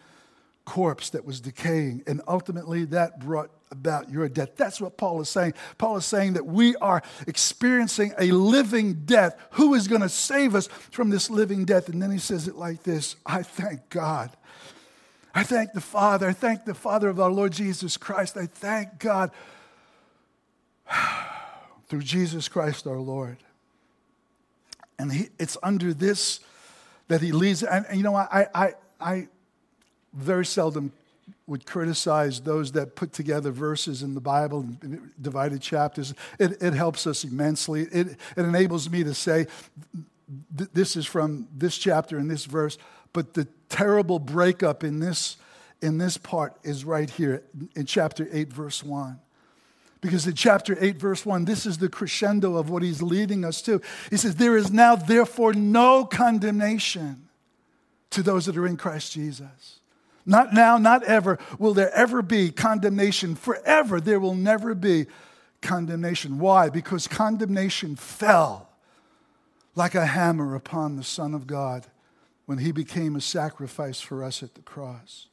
corpse 0.63 1.10
that 1.10 1.25
was 1.25 1.41
decaying. 1.41 2.03
And 2.08 2.21
ultimately, 2.27 2.86
that 2.86 3.19
brought 3.19 3.49
about 3.71 4.10
your 4.10 4.29
death. 4.29 4.55
That's 4.55 4.79
what 4.79 4.97
Paul 4.97 5.19
is 5.21 5.29
saying. 5.29 5.55
Paul 5.77 5.97
is 5.97 6.05
saying 6.05 6.34
that 6.34 6.45
we 6.45 6.75
are 6.77 7.01
experiencing 7.27 8.13
a 8.17 8.32
living 8.32 9.05
death. 9.05 9.36
Who 9.51 9.73
is 9.73 9.88
going 9.88 10.01
to 10.01 10.10
save 10.10 10.55
us 10.55 10.67
from 10.91 11.10
this 11.10 11.29
living 11.29 11.65
death? 11.65 11.89
And 11.89 12.01
then 12.01 12.12
he 12.12 12.19
says 12.19 12.47
it 12.47 12.55
like 12.55 12.84
this 12.84 13.15
I 13.25 13.43
thank 13.43 13.89
God. 13.89 14.29
I 15.34 15.43
thank 15.43 15.73
the 15.73 15.82
Father. 15.82 16.29
I 16.29 16.34
thank 16.34 16.65
the 16.65 16.73
Father 16.73 17.10
of 17.10 17.19
our 17.19 17.32
Lord 17.32 17.51
Jesus 17.51 17.97
Christ. 17.97 18.38
I 18.38 18.45
thank 18.45 18.99
God 18.99 19.32
through 21.89 22.04
Jesus 22.04 22.47
Christ 22.47 22.88
our 22.88 22.99
Lord. 22.99 23.38
And 24.97 25.12
he, 25.12 25.30
it's 25.39 25.58
under 25.63 25.93
this 25.93 26.39
that 27.08 27.21
he 27.21 27.32
leads. 27.32 27.63
And, 27.63 27.86
and 27.88 27.97
you 27.97 28.04
know, 28.04 28.15
I, 28.15 28.47
I, 28.54 28.73
I 28.99 29.28
very 30.13 30.45
seldom 30.45 30.91
would 31.47 31.65
criticize 31.65 32.41
those 32.41 32.71
that 32.73 32.95
put 32.95 33.12
together 33.12 33.52
verses 33.52 34.04
in 34.04 34.13
the 34.13 34.21
Bible, 34.21 34.67
divided 35.19 35.62
chapters. 35.62 36.13
It, 36.38 36.62
it 36.62 36.73
helps 36.73 37.08
us 37.08 37.23
immensely. 37.23 37.82
It, 37.82 38.08
it 38.38 38.45
enables 38.45 38.89
me 38.89 39.04
to 39.04 39.13
say, 39.13 39.47
th- 40.58 40.69
this 40.73 40.95
is 40.95 41.06
from 41.06 41.47
this 41.56 41.78
chapter 41.78 42.17
and 42.17 42.30
this 42.30 42.45
verse, 42.45 42.78
but 43.13 43.34
the 43.34 43.47
terrible 43.69 44.19
breakup 44.19 44.84
in 44.84 44.99
this, 44.99 45.38
in 45.82 45.97
this 45.97 46.17
part 46.17 46.56
is 46.63 46.86
right 46.86 47.10
here 47.10 47.41
in 47.75 47.86
chapter 47.86 48.28
8, 48.32 48.54
verse 48.54 48.84
1. 48.84 49.19
Because 50.01 50.25
in 50.25 50.33
chapter 50.33 50.77
8, 50.79 50.97
verse 50.97 51.25
1, 51.25 51.45
this 51.45 51.65
is 51.65 51.77
the 51.77 51.89
crescendo 51.89 52.55
of 52.55 52.69
what 52.69 52.83
he's 52.83 53.01
leading 53.01 53.43
us 53.43 53.62
to. 53.63 53.81
He 54.09 54.17
says, 54.17 54.35
There 54.35 54.55
is 54.55 54.71
now, 54.71 54.95
therefore, 54.95 55.53
no 55.53 56.05
condemnation 56.05 57.27
to 58.12 58.23
those 58.23 58.45
that 58.45 58.57
are 58.57 58.67
in 58.67 58.77
Christ 58.77 59.12
Jesus. 59.12 59.79
Not 60.25 60.53
now, 60.53 60.77
not 60.77 61.03
ever 61.03 61.39
will 61.57 61.73
there 61.73 61.93
ever 61.93 62.21
be 62.21 62.51
condemnation. 62.51 63.35
Forever, 63.35 63.99
there 63.99 64.19
will 64.19 64.35
never 64.35 64.75
be 64.75 65.07
condemnation. 65.62 66.39
Why? 66.39 66.69
Because 66.69 67.07
condemnation 67.07 67.95
fell 67.95 68.69
like 69.75 69.95
a 69.95 70.05
hammer 70.05 70.55
upon 70.55 70.95
the 70.95 71.03
Son 71.03 71.33
of 71.33 71.47
God 71.47 71.88
when 72.45 72.59
he 72.59 72.71
became 72.71 73.15
a 73.15 73.21
sacrifice 73.21 74.01
for 74.01 74.23
us 74.23 74.43
at 74.43 74.55
the 74.55 74.62
cross. 74.62 75.28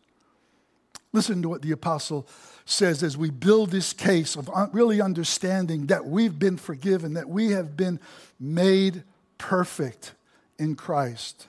Listen 1.17 1.41
to 1.41 1.49
what 1.49 1.63
the 1.63 1.73
apostle 1.73 2.29
says 2.67 3.03
as 3.03 3.17
we 3.17 3.31
build 3.31 3.71
this 3.71 3.95
case 3.95 4.37
of 4.37 4.51
really 4.73 5.01
understanding 5.01 5.87
that 5.87 6.05
we've 6.05 6.39
been 6.39 6.59
forgiven, 6.59 7.15
that 7.15 7.27
we 7.27 7.53
have 7.53 7.75
been 7.75 7.99
made 8.39 9.03
perfect 9.39 10.13
in 10.59 10.75
Christ. 10.75 11.49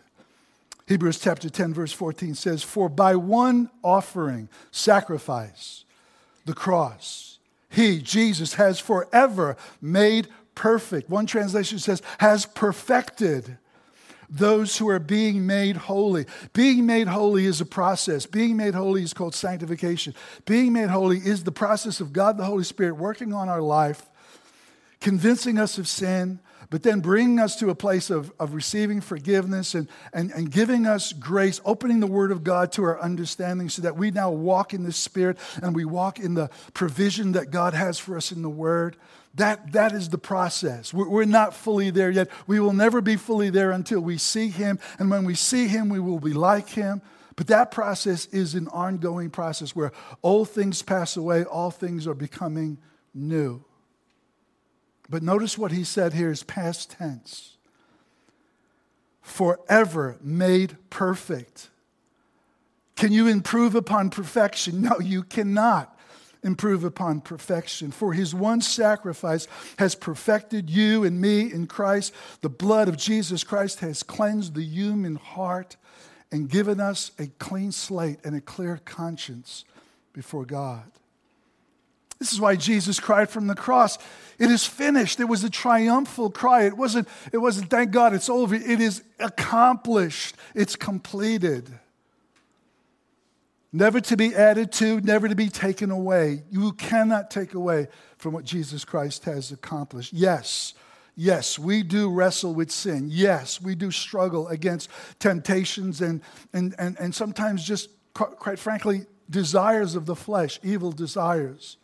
Hebrews 0.88 1.20
chapter 1.20 1.50
10, 1.50 1.74
verse 1.74 1.92
14 1.92 2.34
says, 2.34 2.64
For 2.64 2.88
by 2.88 3.18
one 3.18 3.70
offering, 3.84 4.48
sacrifice, 4.72 5.84
the 6.46 6.54
cross, 6.54 7.40
he, 7.70 8.00
Jesus, 8.02 8.54
has 8.54 8.80
forever 8.80 9.58
made 9.82 10.30
perfect. 10.56 11.10
One 11.10 11.26
translation 11.26 11.80
says, 11.80 12.02
has 12.20 12.46
perfected 12.46 13.58
those 14.30 14.78
who 14.78 14.90
are 14.90 15.00
being 15.00 15.46
made 15.46 15.78
holy. 15.78 16.26
Being 16.54 16.86
made 16.86 17.08
holy 17.08 17.46
is 17.46 17.62
a 17.62 17.66
process. 17.66 18.26
Being 18.26 18.58
made 18.58 18.74
holy 18.74 19.04
is 19.04 19.14
called 19.14 19.36
sanctification. 19.36 20.14
Being 20.46 20.74
made 20.74 20.90
holy 20.90 21.18
is 21.18 21.44
the 21.44 21.52
process 21.52 22.02
of 22.02 22.14
God 22.14 22.38
the 22.38 22.46
Holy 22.46 22.64
Spirit 22.64 22.96
working 22.96 23.34
on 23.34 23.48
our 23.50 23.62
life, 23.62 24.06
convincing 25.00 25.58
us 25.58 25.78
of 25.78 25.88
sin, 25.88 26.40
but 26.70 26.84
then 26.84 27.00
bringing 27.00 27.40
us 27.40 27.56
to 27.58 27.70
a 27.70 27.76
place 27.76 28.10
of, 28.10 28.34
of 28.40 28.54
receiving 28.54 29.00
forgiveness 29.00 29.74
and, 29.74 29.88
and, 30.14 30.32
and 30.32 30.52
giving 30.52 30.86
us 30.86 31.14
grace, 31.14 31.62
opening 31.64 32.02
the 32.02 32.08
Word 32.08 32.32
of 32.32 32.44
God 32.44 32.74
to 32.74 32.84
our 32.84 33.00
understanding 33.00 33.70
so 33.70 33.82
that 33.84 33.96
we 33.96 34.12
now 34.12 34.32
walk 34.32 34.74
in 34.74 34.84
the 34.84 34.92
Spirit 34.92 35.38
and 35.62 35.74
we 35.74 35.86
walk 35.86 36.20
in 36.20 36.34
the 36.34 36.50
provision 36.74 37.32
that 37.34 37.52
God 37.52 37.74
has 37.74 37.98
for 37.98 38.18
us 38.18 38.34
in 38.34 38.42
the 38.42 38.50
Word. 38.50 38.98
That, 39.38 39.72
that 39.74 39.94
is 39.94 40.10
the 40.10 40.18
process. 40.18 40.92
We're, 40.94 41.26
not 41.26 41.54
fully 41.54 41.92
there 41.92 42.10
yet. 42.10 42.30
We 42.48 42.60
will 42.60 42.74
never 42.74 43.02
be 43.02 43.16
fully 43.18 43.52
there 43.52 43.72
until 43.72 44.00
we 44.00 44.18
see 44.18 44.50
Him. 44.50 44.80
And 44.98 45.12
when 45.12 45.26
we 45.26 45.36
see 45.36 45.68
Him, 45.68 45.90
we 45.90 46.00
will 46.00 46.20
be 46.20 46.34
like 46.34 46.70
Him. 46.70 47.04
But 47.36 47.46
that 47.48 47.70
process 47.70 48.26
is 48.28 48.56
an 48.56 48.68
ongoing 48.70 49.30
process 49.30 49.76
where 49.76 49.92
old 50.24 50.50
things 50.50 50.82
pass 50.82 51.16
away, 51.16 51.44
all 51.44 51.70
things 51.70 52.08
are 52.08 52.16
becoming 52.16 52.80
new. 53.14 53.64
But 55.08 55.22
notice 55.22 55.56
what 55.56 55.72
he 55.72 55.84
said 55.84 56.14
here 56.14 56.32
is 56.32 56.44
past 56.44 56.92
tense. 56.92 57.58
Forever 59.22 60.18
made 60.20 60.78
perfect. 60.90 61.70
Can 62.96 63.12
you 63.12 63.28
improve 63.28 63.76
upon 63.76 64.10
perfection? 64.10 64.82
No, 64.82 65.00
you 65.00 65.22
cannot 65.22 65.97
improve 66.44 66.84
upon 66.84 67.22
perfection. 67.22 67.92
For 67.92 68.14
his 68.14 68.34
one 68.34 68.62
sacrifice 68.62 69.48
has 69.80 69.96
perfected 69.96 70.70
you 70.70 71.04
and 71.04 71.20
me 71.20 71.52
in 71.52 71.68
Christ. 71.68 72.14
The 72.42 72.50
blood 72.50 72.88
of 72.88 72.98
Jesus 72.98 73.44
Christ 73.44 73.80
has 73.80 74.04
cleansed 74.04 74.56
the 74.56 74.64
human 74.64 75.16
heart 75.16 75.78
and 76.32 76.50
given 76.50 76.80
us 76.80 77.12
a 77.20 77.28
clean 77.40 77.72
slate 77.72 78.20
and 78.24 78.36
a 78.36 78.42
clear 78.42 78.80
conscience 78.86 79.66
before 80.14 80.46
God. 80.46 80.92
This 82.20 82.34
is 82.34 82.42
why 82.42 82.56
Jesus 82.56 83.00
cried 83.00 83.30
from 83.30 83.48
the 83.48 83.56
cross, 83.56 83.98
It 84.40 84.50
is 84.50 84.66
finished. 84.66 85.20
It 85.20 85.26
was 85.26 85.44
a 85.44 85.50
triumphal 85.50 86.32
cry. 86.32 86.64
It 86.64 86.76
wasn't, 86.76 87.08
it 87.32 87.38
wasn't 87.38 87.70
thank 87.70 87.92
God, 87.92 88.14
it's 88.14 88.30
over. 88.30 88.56
It 88.56 88.82
is 88.82 89.04
accomplished, 89.20 90.36
it's 90.56 90.76
completed. 90.76 91.80
Never 93.74 94.00
to 94.02 94.16
be 94.16 94.34
added 94.34 94.72
to, 94.74 95.02
never 95.02 95.28
to 95.28 95.36
be 95.36 95.50
taken 95.50 95.92
away. 95.92 96.44
You 96.50 96.72
cannot 96.74 97.30
take 97.30 97.54
away 97.54 97.88
from 98.18 98.34
what 98.34 98.46
Jesus 98.46 98.86
Christ 98.86 99.26
has 99.26 99.52
accomplished. 99.52 100.14
Yes, 100.14 100.74
yes, 101.16 101.60
we 101.60 101.84
do 101.84 102.10
wrestle 102.10 102.54
with 102.54 102.72
sin. 102.72 103.10
Yes, 103.12 103.62
we 103.62 103.76
do 103.76 103.92
struggle 103.92 104.48
against 104.48 104.90
temptations 105.20 106.02
and, 106.02 106.22
and, 106.54 106.76
and, 106.80 106.98
and 106.98 107.14
sometimes 107.14 107.64
just, 107.64 107.90
quite 108.14 108.58
frankly, 108.58 109.06
desires 109.30 109.96
of 109.96 110.06
the 110.06 110.16
flesh, 110.16 110.60
evil 110.64 110.92
desires 110.92 111.78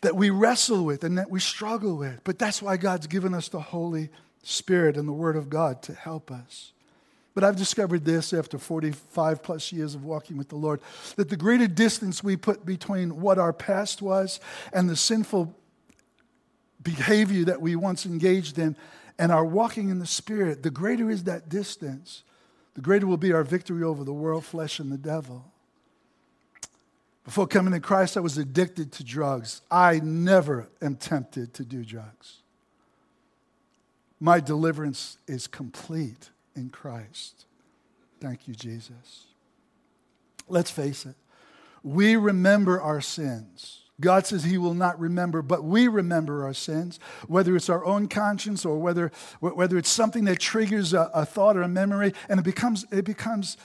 that 0.00 0.16
we 0.16 0.30
wrestle 0.30 0.84
with 0.84 1.04
and 1.04 1.18
that 1.18 1.30
we 1.30 1.40
struggle 1.40 1.96
with. 1.96 2.20
But 2.24 2.38
that's 2.38 2.60
why 2.60 2.76
God's 2.76 3.06
given 3.06 3.34
us 3.34 3.48
the 3.48 3.60
Holy 3.60 4.08
Spirit 4.42 4.96
and 4.96 5.06
the 5.06 5.12
Word 5.12 5.36
of 5.36 5.50
God 5.50 5.82
to 5.82 5.94
help 5.94 6.30
us. 6.30 6.72
But 7.34 7.44
I've 7.44 7.56
discovered 7.56 8.04
this 8.04 8.32
after 8.32 8.58
45 8.58 9.42
plus 9.42 9.72
years 9.72 9.94
of 9.94 10.04
walking 10.04 10.36
with 10.36 10.48
the 10.48 10.56
Lord 10.56 10.80
that 11.16 11.28
the 11.28 11.36
greater 11.36 11.68
distance 11.68 12.24
we 12.24 12.36
put 12.36 12.66
between 12.66 13.20
what 13.20 13.38
our 13.38 13.52
past 13.52 14.02
was 14.02 14.40
and 14.72 14.90
the 14.90 14.96
sinful 14.96 15.54
behavior 16.82 17.44
that 17.44 17.60
we 17.60 17.76
once 17.76 18.04
engaged 18.04 18.58
in 18.58 18.76
and 19.18 19.30
our 19.30 19.44
walking 19.44 19.90
in 19.90 19.98
the 19.98 20.06
Spirit, 20.06 20.62
the 20.62 20.70
greater 20.70 21.10
is 21.10 21.24
that 21.24 21.50
distance, 21.50 22.22
the 22.74 22.80
greater 22.80 23.06
will 23.06 23.18
be 23.18 23.32
our 23.32 23.44
victory 23.44 23.82
over 23.82 24.02
the 24.02 24.14
world, 24.14 24.46
flesh, 24.46 24.78
and 24.78 24.90
the 24.90 24.96
devil. 24.96 25.44
Before 27.24 27.46
coming 27.46 27.74
to 27.74 27.80
Christ, 27.80 28.16
I 28.16 28.20
was 28.20 28.38
addicted 28.38 28.92
to 28.92 29.04
drugs. 29.04 29.60
I 29.70 30.00
never 30.02 30.68
am 30.80 30.96
tempted 30.96 31.52
to 31.52 31.64
do 31.66 31.84
drugs. 31.84 32.38
My 34.18 34.40
deliverance 34.40 35.18
is 35.28 35.46
complete 35.46 36.30
in 36.54 36.70
Christ. 36.70 37.46
Thank 38.20 38.46
you, 38.46 38.54
Jesus. 38.54 39.26
Let's 40.48 40.70
face 40.70 41.06
it. 41.06 41.14
We 41.82 42.16
remember 42.16 42.80
our 42.80 43.00
sins. 43.00 43.82
God 44.00 44.26
says 44.26 44.44
He 44.44 44.58
will 44.58 44.74
not 44.74 44.98
remember, 44.98 45.42
but 45.42 45.62
we 45.62 45.86
remember 45.88 46.44
our 46.44 46.54
sins, 46.54 46.98
whether 47.28 47.54
it's 47.54 47.68
our 47.68 47.84
own 47.84 48.08
conscience 48.08 48.64
or 48.64 48.78
whether, 48.78 49.12
whether 49.40 49.76
it's 49.76 49.90
something 49.90 50.24
that 50.24 50.40
triggers 50.40 50.94
a, 50.94 51.10
a 51.14 51.26
thought 51.26 51.56
or 51.56 51.62
a 51.62 51.68
memory, 51.68 52.14
and 52.28 52.40
it 52.40 52.42
becomes, 52.42 52.86
it 52.90 53.04
becomes 53.04 53.56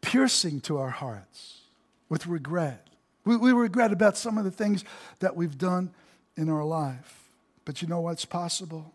piercing 0.00 0.60
to 0.62 0.78
our 0.78 0.90
hearts 0.90 1.60
with 2.08 2.26
regret. 2.26 2.86
We, 3.24 3.36
we 3.36 3.52
regret 3.52 3.92
about 3.92 4.16
some 4.16 4.38
of 4.38 4.44
the 4.44 4.50
things 4.50 4.84
that 5.20 5.36
we've 5.36 5.56
done 5.56 5.90
in 6.36 6.48
our 6.48 6.64
life. 6.64 7.28
But 7.64 7.82
you 7.82 7.88
know 7.88 8.00
what's 8.00 8.24
possible? 8.24 8.92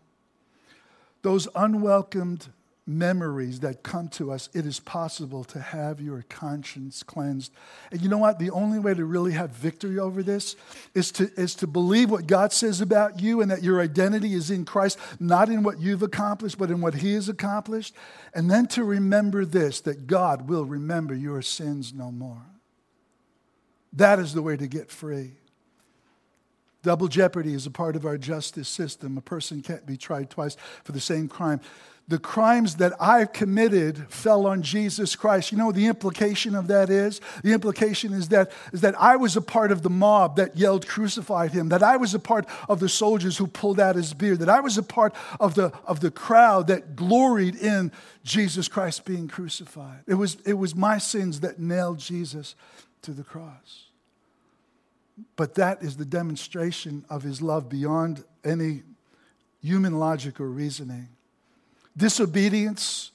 Those 1.22 1.48
unwelcomed 1.54 2.48
memories 2.88 3.60
that 3.60 3.82
come 3.82 4.08
to 4.08 4.32
us, 4.32 4.48
it 4.54 4.64
is 4.64 4.80
possible 4.80 5.44
to 5.44 5.60
have 5.60 6.00
your 6.00 6.24
conscience 6.28 7.02
cleansed. 7.02 7.52
And 7.92 8.00
you 8.00 8.08
know 8.08 8.18
what? 8.18 8.38
The 8.38 8.50
only 8.50 8.78
way 8.78 8.94
to 8.94 9.04
really 9.04 9.32
have 9.32 9.50
victory 9.50 9.98
over 9.98 10.22
this 10.22 10.56
is 10.94 11.12
to, 11.12 11.30
is 11.36 11.54
to 11.56 11.66
believe 11.66 12.10
what 12.10 12.26
God 12.26 12.52
says 12.52 12.80
about 12.80 13.20
you 13.20 13.42
and 13.42 13.50
that 13.50 13.62
your 13.62 13.80
identity 13.80 14.32
is 14.32 14.50
in 14.50 14.64
Christ, 14.64 14.98
not 15.20 15.50
in 15.50 15.62
what 15.62 15.78
you've 15.78 16.02
accomplished, 16.02 16.58
but 16.58 16.70
in 16.70 16.80
what 16.80 16.94
He 16.94 17.12
has 17.12 17.28
accomplished. 17.28 17.94
And 18.34 18.50
then 18.50 18.66
to 18.68 18.82
remember 18.82 19.44
this 19.44 19.80
that 19.82 20.06
God 20.06 20.48
will 20.48 20.64
remember 20.64 21.14
your 21.14 21.42
sins 21.42 21.92
no 21.92 22.10
more. 22.10 22.46
That 23.92 24.18
is 24.18 24.32
the 24.32 24.42
way 24.42 24.56
to 24.56 24.66
get 24.66 24.90
free. 24.90 25.32
Double 26.82 27.08
jeopardy 27.08 27.54
is 27.54 27.66
a 27.66 27.70
part 27.70 27.96
of 27.96 28.06
our 28.06 28.16
justice 28.16 28.68
system. 28.68 29.18
A 29.18 29.20
person 29.20 29.62
can't 29.62 29.84
be 29.84 29.96
tried 29.96 30.30
twice 30.30 30.56
for 30.84 30.92
the 30.92 31.00
same 31.00 31.28
crime. 31.28 31.60
The 32.06 32.18
crimes 32.18 32.76
that 32.76 32.94
I've 32.98 33.34
committed 33.34 34.10
fell 34.10 34.46
on 34.46 34.62
Jesus 34.62 35.14
Christ. 35.14 35.52
You 35.52 35.58
know 35.58 35.72
the 35.72 35.88
implication 35.88 36.54
of 36.54 36.68
that 36.68 36.88
is? 36.88 37.20
The 37.42 37.52
implication 37.52 38.14
is 38.14 38.28
that, 38.28 38.50
is 38.72 38.80
that 38.80 38.98
I 38.98 39.16
was 39.16 39.36
a 39.36 39.42
part 39.42 39.72
of 39.72 39.82
the 39.82 39.90
mob 39.90 40.36
that 40.36 40.56
yelled, 40.56 40.86
crucified 40.86 41.52
him, 41.52 41.68
that 41.68 41.82
I 41.82 41.98
was 41.98 42.14
a 42.14 42.18
part 42.18 42.46
of 42.66 42.80
the 42.80 42.88
soldiers 42.88 43.36
who 43.36 43.46
pulled 43.46 43.78
out 43.78 43.94
his 43.94 44.14
beard, 44.14 44.38
that 44.38 44.48
I 44.48 44.60
was 44.60 44.78
a 44.78 44.82
part 44.82 45.14
of 45.38 45.54
the, 45.54 45.70
of 45.84 46.00
the 46.00 46.10
crowd 46.10 46.68
that 46.68 46.96
gloried 46.96 47.56
in 47.56 47.92
Jesus 48.24 48.68
Christ 48.68 49.04
being 49.04 49.28
crucified. 49.28 50.00
It 50.06 50.14
was, 50.14 50.38
it 50.46 50.54
was 50.54 50.74
my 50.74 50.96
sins 50.96 51.40
that 51.40 51.58
nailed 51.58 51.98
Jesus 51.98 52.54
to 53.02 53.10
the 53.10 53.24
cross. 53.24 53.87
But 55.36 55.54
that 55.54 55.82
is 55.82 55.96
the 55.96 56.04
demonstration 56.04 57.04
of 57.08 57.22
his 57.22 57.40
love 57.42 57.68
beyond 57.68 58.24
any 58.44 58.82
human 59.62 59.98
logic 59.98 60.40
or 60.40 60.48
reasoning. 60.48 61.08
Disobedience 61.96 63.10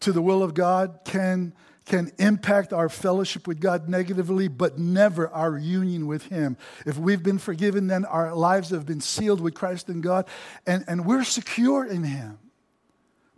to 0.00 0.12
the 0.12 0.22
will 0.22 0.42
of 0.42 0.54
God 0.54 1.00
can, 1.04 1.52
can 1.84 2.12
impact 2.18 2.72
our 2.72 2.88
fellowship 2.88 3.46
with 3.46 3.60
God 3.60 3.88
negatively, 3.88 4.48
but 4.48 4.78
never 4.78 5.28
our 5.28 5.56
union 5.58 6.06
with 6.06 6.26
Him. 6.26 6.56
If 6.86 6.98
we've 6.98 7.22
been 7.22 7.38
forgiven, 7.38 7.86
then 7.86 8.04
our 8.04 8.34
lives 8.34 8.70
have 8.70 8.86
been 8.86 9.00
sealed 9.00 9.40
with 9.40 9.54
Christ 9.54 9.88
and 9.88 10.02
God, 10.02 10.26
and, 10.66 10.84
and 10.88 11.04
we're 11.04 11.24
secure 11.24 11.84
in 11.84 12.04
Him. 12.04 12.38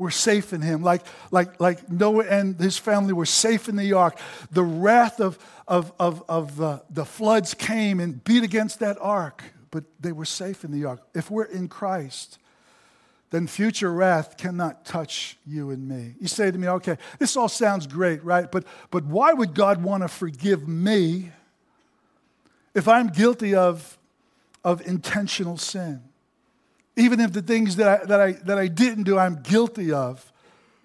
We're 0.01 0.09
safe 0.09 0.55
in 0.55 0.63
him. 0.63 0.83
Like, 0.83 1.03
like, 1.31 1.61
like 1.61 1.91
Noah 1.91 2.25
and 2.25 2.59
his 2.59 2.79
family 2.79 3.13
were 3.13 3.27
safe 3.27 3.69
in 3.69 3.77
the 3.77 3.93
ark. 3.93 4.19
The 4.51 4.63
wrath 4.63 5.21
of, 5.21 5.39
of, 5.69 5.93
of, 6.01 6.25
of 6.27 6.57
the, 6.57 6.83
the 6.89 7.05
floods 7.05 7.53
came 7.53 8.01
and 8.01 8.25
beat 8.25 8.43
against 8.43 8.79
that 8.79 8.97
ark, 8.99 9.45
but 9.71 9.85
they 10.01 10.13
were 10.13 10.25
safe 10.25 10.65
in 10.65 10.73
the 10.73 10.87
ark. 10.87 11.03
If 11.15 11.31
we're 11.31 11.45
in 11.45 11.69
Christ, 11.69 12.39
then 13.29 13.47
future 13.47 13.93
wrath 13.93 14.39
cannot 14.39 14.87
touch 14.87 15.37
you 15.47 15.69
and 15.69 15.87
me. 15.87 16.15
You 16.19 16.29
say 16.29 16.51
to 16.51 16.57
me, 16.57 16.67
okay, 16.67 16.97
this 17.19 17.37
all 17.37 17.51
sounds 17.51 17.87
great, 17.87 18.25
right? 18.25 18.51
But, 18.51 18.65
but 18.91 19.05
why 19.05 19.35
would 19.35 19.53
God 19.53 19.83
want 19.83 20.03
to 20.03 20.09
forgive 20.09 20.67
me 20.67 21.31
if 22.75 22.89
I'm 22.89 23.09
guilty 23.09 23.55
of, 23.55 23.99
of 24.65 24.81
intentional 24.87 25.59
sin? 25.59 26.01
Even 27.01 27.19
if 27.21 27.33
the 27.33 27.43
things 27.43 27.77
that 27.77 27.89
I, 27.89 28.05
that 28.05 28.21
I, 28.21 28.33
that 28.33 28.59
I 28.59 28.69
didn't 28.69 29.05
do, 29.05 29.19
I'm 29.19 29.41
guilty 29.43 29.93
of, 29.93 30.31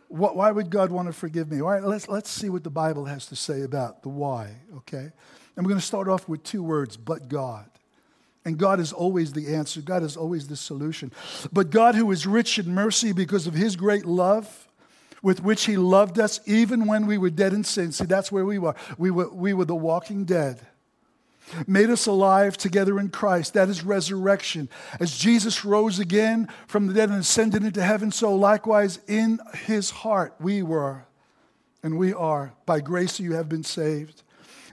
what, 0.07 0.35
why 0.35 0.49
would 0.49 0.69
God 0.69 0.91
want 0.91 1.07
to 1.07 1.13
forgive 1.13 1.51
me? 1.51 1.61
All 1.61 1.69
right, 1.69 1.83
let's, 1.83 2.07
let's 2.07 2.29
see 2.29 2.49
what 2.49 2.63
the 2.63 2.69
Bible 2.69 3.05
has 3.05 3.25
to 3.27 3.35
say 3.35 3.63
about 3.63 4.01
the 4.01 4.09
why, 4.09 4.55
okay? 4.77 5.11
And 5.55 5.65
we're 5.65 5.69
going 5.69 5.79
to 5.79 5.85
start 5.85 6.07
off 6.07 6.29
with 6.29 6.43
two 6.43 6.63
words, 6.63 6.95
but 6.95 7.27
God. 7.27 7.69
And 8.45 8.57
God 8.57 8.79
is 8.79 8.93
always 8.93 9.33
the 9.33 9.55
answer, 9.55 9.81
God 9.81 10.03
is 10.03 10.15
always 10.15 10.47
the 10.47 10.55
solution. 10.55 11.11
But 11.51 11.69
God, 11.69 11.95
who 11.95 12.09
is 12.11 12.25
rich 12.25 12.59
in 12.59 12.73
mercy 12.73 13.11
because 13.11 13.47
of 13.47 13.53
his 13.53 13.75
great 13.75 14.05
love, 14.05 14.67
with 15.21 15.43
which 15.43 15.65
he 15.65 15.75
loved 15.75 16.19
us 16.19 16.39
even 16.45 16.85
when 16.85 17.07
we 17.07 17.17
were 17.17 17.31
dead 17.31 17.51
in 17.51 17.63
sin. 17.63 17.91
See, 17.91 18.05
that's 18.05 18.31
where 18.31 18.45
we 18.45 18.59
were. 18.59 18.75
We 18.99 19.09
were, 19.09 19.27
we 19.33 19.53
were 19.53 19.65
the 19.65 19.75
walking 19.75 20.23
dead 20.23 20.61
made 21.67 21.89
us 21.89 22.07
alive 22.07 22.57
together 22.57 22.99
in 22.99 23.09
Christ. 23.09 23.53
That 23.53 23.69
is 23.69 23.83
resurrection. 23.83 24.69
As 24.99 25.17
Jesus 25.17 25.65
rose 25.65 25.99
again 25.99 26.47
from 26.67 26.87
the 26.87 26.93
dead 26.93 27.09
and 27.09 27.19
ascended 27.19 27.63
into 27.63 27.81
heaven, 27.81 28.11
so 28.11 28.35
likewise 28.35 28.99
in 29.07 29.39
his 29.65 29.89
heart 29.89 30.35
we 30.39 30.63
were 30.63 31.05
and 31.83 31.97
we 31.97 32.13
are. 32.13 32.53
By 32.65 32.79
grace 32.79 33.19
you 33.19 33.33
have 33.33 33.47
been 33.47 33.63
saved. 33.63 34.23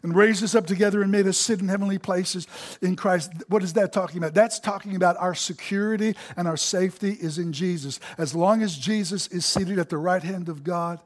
And 0.05 0.17
raised 0.17 0.43
us 0.43 0.57
up 0.57 0.67
together 0.67 1.01
and 1.01 1.13
made 1.13 1.29
us 1.29 1.39
sit 1.39 1.61
in 1.61 1.69
heavenly 1.69 1.99
places 1.99 2.49
in 2.81 2.97
Christ. 2.97 3.31
What 3.47 3.63
is 3.63 3.75
that 3.75 3.93
talking 3.93 4.19
about? 4.19 4.35
That's 4.35 4.59
talking 4.59 4.97
about 4.97 5.17
our 5.19 5.35
security 5.35 6.17
and 6.37 6.49
our 6.49 6.57
safety 6.57 7.13
is 7.13 7.39
in 7.39 7.53
Jesus. 7.53 8.01
As 8.19 8.35
long 8.35 8.63
as 8.63 8.77
Jesus 8.77 9.29
is 9.29 9.47
seated 9.47 9.79
at 9.79 9.91
the 9.91 9.99
right 9.99 10.23
hand 10.23 10.49
of 10.49 10.65
God, 10.65 10.99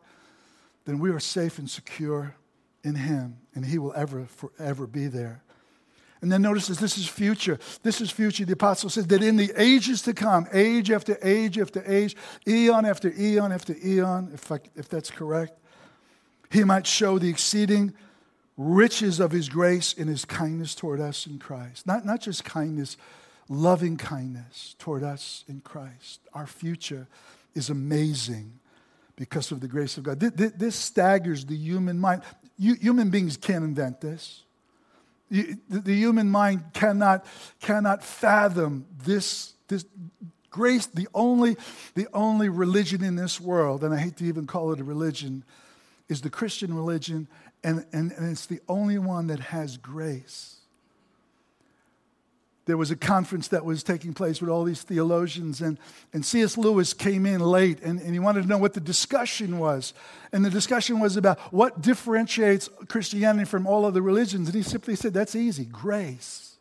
then 0.87 0.98
we 0.98 1.11
are 1.11 1.20
safe 1.20 1.59
and 1.59 1.68
secure 1.68 2.37
in 2.85 2.94
Him, 2.94 3.37
and 3.55 3.66
He 3.66 3.76
will 3.76 3.92
ever, 3.94 4.26
forever 4.26 4.87
be 4.87 5.09
there. 5.09 5.42
And 6.26 6.32
then 6.32 6.42
notice 6.42 6.66
this, 6.66 6.78
this 6.78 6.98
is 6.98 7.06
future. 7.06 7.56
This 7.84 8.00
is 8.00 8.10
future. 8.10 8.44
The 8.44 8.54
apostle 8.54 8.90
says 8.90 9.06
that 9.06 9.22
in 9.22 9.36
the 9.36 9.52
ages 9.56 10.02
to 10.02 10.12
come, 10.12 10.48
age 10.52 10.90
after 10.90 11.16
age 11.22 11.56
after 11.56 11.84
age, 11.86 12.16
eon 12.48 12.84
after 12.84 13.12
eon 13.16 13.52
after 13.52 13.76
eon, 13.84 14.32
if, 14.34 14.50
I, 14.50 14.58
if 14.74 14.88
that's 14.88 15.08
correct, 15.08 15.56
he 16.50 16.64
might 16.64 16.84
show 16.84 17.20
the 17.20 17.28
exceeding 17.28 17.94
riches 18.56 19.20
of 19.20 19.30
his 19.30 19.48
grace 19.48 19.92
in 19.92 20.08
his 20.08 20.24
kindness 20.24 20.74
toward 20.74 21.00
us 21.00 21.28
in 21.28 21.38
Christ. 21.38 21.86
Not, 21.86 22.04
not 22.04 22.22
just 22.22 22.44
kindness, 22.44 22.96
loving 23.48 23.96
kindness 23.96 24.74
toward 24.80 25.04
us 25.04 25.44
in 25.46 25.60
Christ. 25.60 26.22
Our 26.34 26.48
future 26.48 27.06
is 27.54 27.70
amazing 27.70 28.58
because 29.14 29.52
of 29.52 29.60
the 29.60 29.68
grace 29.68 29.96
of 29.96 30.02
God. 30.02 30.18
This 30.18 30.74
staggers 30.74 31.46
the 31.46 31.54
human 31.54 32.00
mind. 32.00 32.22
Human 32.58 33.10
beings 33.10 33.36
can't 33.36 33.62
invent 33.62 34.00
this. 34.00 34.42
The, 35.30 35.56
the 35.68 35.94
human 35.94 36.30
mind 36.30 36.64
cannot, 36.72 37.26
cannot 37.60 38.04
fathom 38.04 38.86
this, 39.04 39.54
this 39.68 39.84
grace. 40.50 40.86
The 40.86 41.08
only, 41.14 41.56
the 41.94 42.08
only 42.12 42.48
religion 42.48 43.02
in 43.02 43.16
this 43.16 43.40
world, 43.40 43.82
and 43.82 43.92
I 43.92 43.98
hate 43.98 44.16
to 44.18 44.24
even 44.24 44.46
call 44.46 44.72
it 44.72 44.80
a 44.80 44.84
religion, 44.84 45.44
is 46.08 46.20
the 46.20 46.30
Christian 46.30 46.74
religion, 46.74 47.28
and, 47.64 47.84
and, 47.92 48.12
and 48.12 48.30
it's 48.30 48.46
the 48.46 48.60
only 48.68 48.98
one 48.98 49.26
that 49.26 49.40
has 49.40 49.76
grace 49.76 50.56
there 52.66 52.76
was 52.76 52.90
a 52.90 52.96
conference 52.96 53.48
that 53.48 53.64
was 53.64 53.85
taking 53.85 54.12
place 54.12 54.40
with 54.40 54.50
all 54.50 54.64
these 54.64 54.83
theologians, 54.83 55.61
and, 55.61 55.79
and 56.12 56.26
C.S. 56.26 56.59
Lewis 56.59 56.92
came 56.92 57.24
in 57.24 57.40
late 57.40 57.81
and, 57.81 58.00
and 58.00 58.12
he 58.12 58.18
wanted 58.18 58.42
to 58.42 58.48
know 58.48 58.59
what 58.59 58.74
the 58.74 58.81
discussion 58.81 59.59
was. 59.59 59.94
And 60.33 60.44
the 60.44 60.50
discussion 60.50 60.98
was 60.98 61.16
about 61.16 61.38
what 61.52 61.81
differentiates 61.81 62.68
Christianity 62.88 63.44
from 63.44 63.68
all 63.68 63.85
other 63.85 64.02
religions. 64.02 64.48
And 64.48 64.57
he 64.57 64.62
simply 64.62 64.96
said, 64.96 65.14
That's 65.14 65.37
easy 65.37 65.64
grace. 65.64 66.57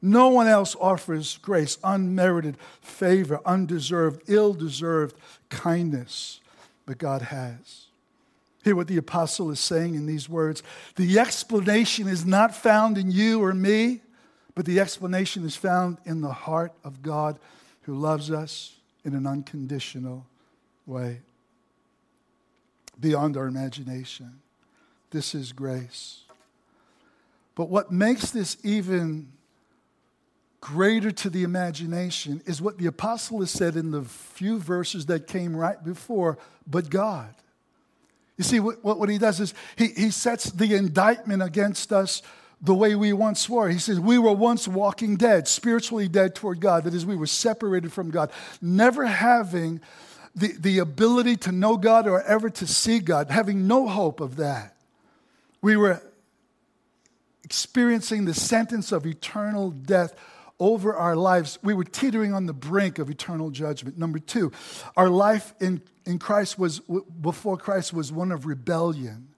No 0.00 0.28
one 0.28 0.46
else 0.46 0.76
offers 0.80 1.38
grace, 1.38 1.76
unmerited 1.82 2.56
favor, 2.80 3.40
undeserved, 3.44 4.22
ill 4.28 4.54
deserved 4.54 5.16
kindness, 5.48 6.38
but 6.86 6.98
God 6.98 7.20
has. 7.22 7.86
Hear 8.62 8.76
what 8.76 8.86
the 8.86 8.96
apostle 8.96 9.50
is 9.50 9.58
saying 9.58 9.96
in 9.96 10.06
these 10.06 10.28
words. 10.28 10.62
The 10.94 11.18
explanation 11.18 12.06
is 12.06 12.24
not 12.24 12.54
found 12.54 12.96
in 12.96 13.10
you 13.10 13.42
or 13.42 13.52
me 13.54 14.02
but 14.58 14.66
the 14.66 14.80
explanation 14.80 15.44
is 15.44 15.54
found 15.54 15.98
in 16.04 16.20
the 16.20 16.32
heart 16.32 16.72
of 16.82 17.00
God 17.00 17.38
who 17.82 17.94
loves 17.94 18.28
us 18.28 18.74
in 19.04 19.14
an 19.14 19.24
unconditional 19.24 20.26
way, 20.84 21.20
beyond 22.98 23.36
our 23.36 23.46
imagination. 23.46 24.40
This 25.12 25.32
is 25.32 25.52
grace. 25.52 26.22
But 27.54 27.68
what 27.68 27.92
makes 27.92 28.32
this 28.32 28.56
even 28.64 29.28
greater 30.60 31.12
to 31.12 31.30
the 31.30 31.44
imagination 31.44 32.42
is 32.44 32.60
what 32.60 32.78
the 32.78 32.86
apostle 32.86 33.38
has 33.38 33.52
said 33.52 33.76
in 33.76 33.92
the 33.92 34.02
few 34.02 34.58
verses 34.58 35.06
that 35.06 35.28
came 35.28 35.54
right 35.54 35.84
before, 35.84 36.36
but 36.66 36.90
God. 36.90 37.32
You 38.36 38.42
see, 38.42 38.58
what, 38.58 38.82
what 38.82 39.08
he 39.08 39.18
does 39.18 39.38
is 39.38 39.54
he, 39.76 39.86
he 39.96 40.10
sets 40.10 40.50
the 40.50 40.74
indictment 40.74 41.44
against 41.44 41.92
us 41.92 42.22
the 42.60 42.74
way 42.74 42.94
we 42.94 43.12
once 43.12 43.48
were. 43.48 43.68
He 43.68 43.78
says, 43.78 44.00
We 44.00 44.18
were 44.18 44.32
once 44.32 44.66
walking 44.66 45.16
dead, 45.16 45.46
spiritually 45.46 46.08
dead 46.08 46.34
toward 46.34 46.60
God. 46.60 46.84
That 46.84 46.94
is, 46.94 47.06
we 47.06 47.16
were 47.16 47.26
separated 47.26 47.92
from 47.92 48.10
God, 48.10 48.30
never 48.60 49.06
having 49.06 49.80
the, 50.34 50.52
the 50.58 50.78
ability 50.78 51.36
to 51.36 51.52
know 51.52 51.76
God 51.76 52.06
or 52.06 52.22
ever 52.22 52.50
to 52.50 52.66
see 52.66 53.00
God, 53.00 53.30
having 53.30 53.66
no 53.66 53.88
hope 53.88 54.20
of 54.20 54.36
that. 54.36 54.76
We 55.60 55.76
were 55.76 56.02
experiencing 57.44 58.24
the 58.24 58.34
sentence 58.34 58.92
of 58.92 59.06
eternal 59.06 59.70
death 59.70 60.14
over 60.60 60.94
our 60.94 61.16
lives. 61.16 61.58
We 61.62 61.74
were 61.74 61.84
teetering 61.84 62.34
on 62.34 62.46
the 62.46 62.52
brink 62.52 62.98
of 62.98 63.10
eternal 63.10 63.50
judgment. 63.50 63.98
Number 63.98 64.18
two, 64.18 64.52
our 64.96 65.08
life 65.08 65.54
in, 65.60 65.80
in 66.04 66.18
Christ 66.18 66.58
was, 66.58 66.80
before 67.20 67.56
Christ, 67.56 67.92
was 67.92 68.12
one 68.12 68.32
of 68.32 68.46
rebellion. 68.46 69.28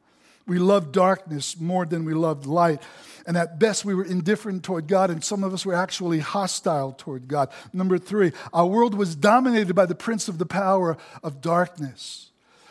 We 0.47 0.59
loved 0.59 0.93
darkness 0.93 1.61
more 1.61 1.87
than 1.87 2.05
we 2.05 2.15
loved 2.15 2.47
light. 2.47 2.83
And 3.27 3.37
at 3.37 3.61
best, 3.61 3.85
we 3.85 3.95
were 3.95 4.05
indifferent 4.05 4.65
toward 4.65 4.89
God, 4.89 5.11
and 5.11 5.23
some 5.23 5.45
of 5.45 5.55
us 5.55 5.65
were 5.65 5.75
actually 5.75 6.19
hostile 6.21 6.93
toward 6.93 7.29
God. 7.29 7.51
Number 7.73 7.99
three, 7.99 8.33
our 8.53 8.67
world 8.67 8.95
was 8.95 9.15
dominated 9.15 9.75
by 9.75 9.87
the 9.87 9.95
prince 9.95 10.29
of 10.29 10.39
the 10.39 10.47
power 10.47 10.97
of 11.23 11.41
darkness. 11.41 12.31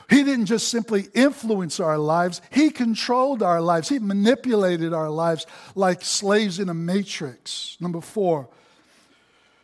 He 0.10 0.23
didn't 0.23 0.47
just 0.47 0.69
simply 0.69 1.08
influence 1.13 1.79
our 1.79 1.97
lives, 1.97 2.41
He 2.49 2.71
controlled 2.71 3.43
our 3.43 3.62
lives. 3.62 3.89
He 3.89 3.99
manipulated 3.99 4.91
our 4.93 5.10
lives 5.10 5.45
like 5.75 6.01
slaves 6.03 6.60
in 6.60 6.67
a 6.67 6.73
matrix. 6.73 7.77
Number 7.79 8.01
four, 8.01 8.49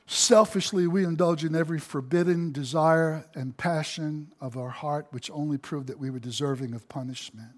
selfishly 0.05 0.85
we 0.85 1.03
indulge 1.03 1.43
in 1.43 1.55
every 1.55 1.79
forbidden 1.79 2.51
desire 2.51 3.25
and 3.33 3.57
passion 3.57 4.31
of 4.39 4.55
our 4.55 4.69
heart, 4.69 5.07
which 5.09 5.31
only 5.31 5.57
proved 5.57 5.87
that 5.87 5.99
we 5.99 6.11
were 6.11 6.19
deserving 6.19 6.75
of 6.75 6.87
punishment. 6.87 7.53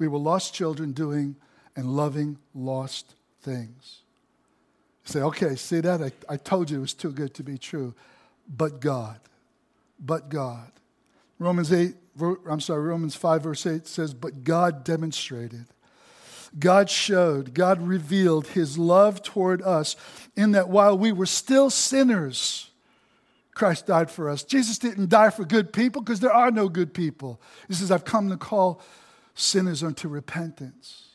We 0.00 0.08
were 0.08 0.18
lost 0.18 0.54
children 0.54 0.92
doing 0.92 1.36
and 1.76 1.94
loving 1.94 2.38
lost 2.54 3.14
things. 3.42 4.00
You 5.04 5.12
say, 5.12 5.20
okay, 5.20 5.54
see 5.56 5.80
that? 5.80 6.02
I, 6.02 6.10
I 6.28 6.36
told 6.38 6.70
you 6.70 6.78
it 6.78 6.80
was 6.80 6.94
too 6.94 7.12
good 7.12 7.34
to 7.34 7.42
be 7.42 7.58
true. 7.58 7.94
But 8.48 8.80
God. 8.80 9.20
But 10.00 10.30
God. 10.30 10.72
Romans 11.38 11.70
8, 11.70 11.94
I'm 12.48 12.60
sorry, 12.60 12.82
Romans 12.82 13.14
5, 13.14 13.42
verse 13.42 13.66
8 13.66 13.86
says, 13.86 14.14
But 14.14 14.42
God 14.42 14.84
demonstrated. 14.84 15.66
God 16.58 16.88
showed, 16.88 17.52
God 17.52 17.80
revealed 17.86 18.48
his 18.48 18.78
love 18.78 19.22
toward 19.22 19.60
us 19.62 19.96
in 20.34 20.52
that 20.52 20.70
while 20.70 20.96
we 20.96 21.12
were 21.12 21.26
still 21.26 21.68
sinners, 21.68 22.70
Christ 23.54 23.86
died 23.86 24.10
for 24.10 24.30
us. 24.30 24.44
Jesus 24.44 24.78
didn't 24.78 25.10
die 25.10 25.28
for 25.28 25.44
good 25.44 25.74
people 25.74 26.00
because 26.00 26.20
there 26.20 26.32
are 26.32 26.50
no 26.50 26.70
good 26.70 26.94
people. 26.94 27.38
He 27.68 27.74
says, 27.74 27.90
I've 27.90 28.06
come 28.06 28.30
to 28.30 28.38
call 28.38 28.80
sinners 29.40 29.82
unto 29.82 30.08
repentance. 30.08 31.08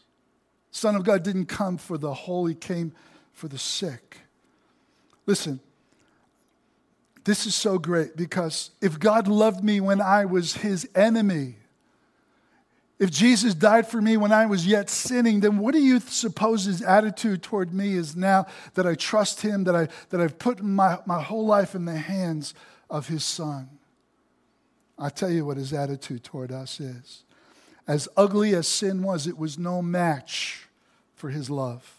Son 0.72 0.96
of 0.96 1.04
God 1.04 1.24
didn't 1.24 1.46
come 1.46 1.78
for 1.78 1.98
the 1.98 2.14
holy, 2.14 2.56
came 2.56 2.94
for 3.32 3.48
the 3.48 3.58
sick. 3.58 4.18
Listen, 5.26 5.60
this 7.24 7.46
is 7.46 7.56
so 7.56 7.80
great 7.80 8.16
because 8.16 8.72
if 8.82 9.00
God 9.00 9.28
loved 9.28 9.64
me 9.64 9.80
when 9.80 10.00
I 10.00 10.26
was 10.26 10.56
his 10.56 10.88
enemy, 10.94 11.56
if 12.98 13.12
Jesus 13.12 13.54
died 13.54 13.88
for 13.88 14.02
me 14.02 14.16
when 14.16 14.32
I 14.32 14.46
was 14.46 14.66
yet 14.66 14.90
sinning, 14.90 15.42
then 15.42 15.58
what 15.58 15.74
do 15.74 15.82
you 15.82 16.00
suppose 16.00 16.64
his 16.64 16.82
attitude 16.82 17.44
toward 17.44 17.74
me 17.74 17.94
is 17.94 18.16
now 18.16 18.46
that 18.76 18.88
I 18.88 18.96
trust 18.96 19.42
him, 19.42 19.66
that, 19.66 19.76
I, 19.76 19.90
that 20.10 20.22
I've 20.22 20.40
put 20.40 20.64
my, 20.64 21.00
my 21.06 21.22
whole 21.22 21.46
life 21.46 21.76
in 21.76 21.86
the 21.86 21.98
hands 21.98 22.54
of 22.90 23.08
his 23.08 23.26
son? 23.26 23.70
I'll 24.98 25.10
tell 25.10 25.30
you 25.30 25.46
what 25.46 25.58
his 25.58 25.74
attitude 25.74 26.24
toward 26.24 26.54
us 26.54 26.80
is. 26.80 27.25
As 27.88 28.08
ugly 28.18 28.56
as 28.56 28.68
sin 28.68 29.04
was, 29.04 29.28
it 29.28 29.38
was 29.38 29.60
no 29.60 29.82
match 29.82 30.68
for 31.16 31.30
his 31.30 31.50
love, 31.50 31.98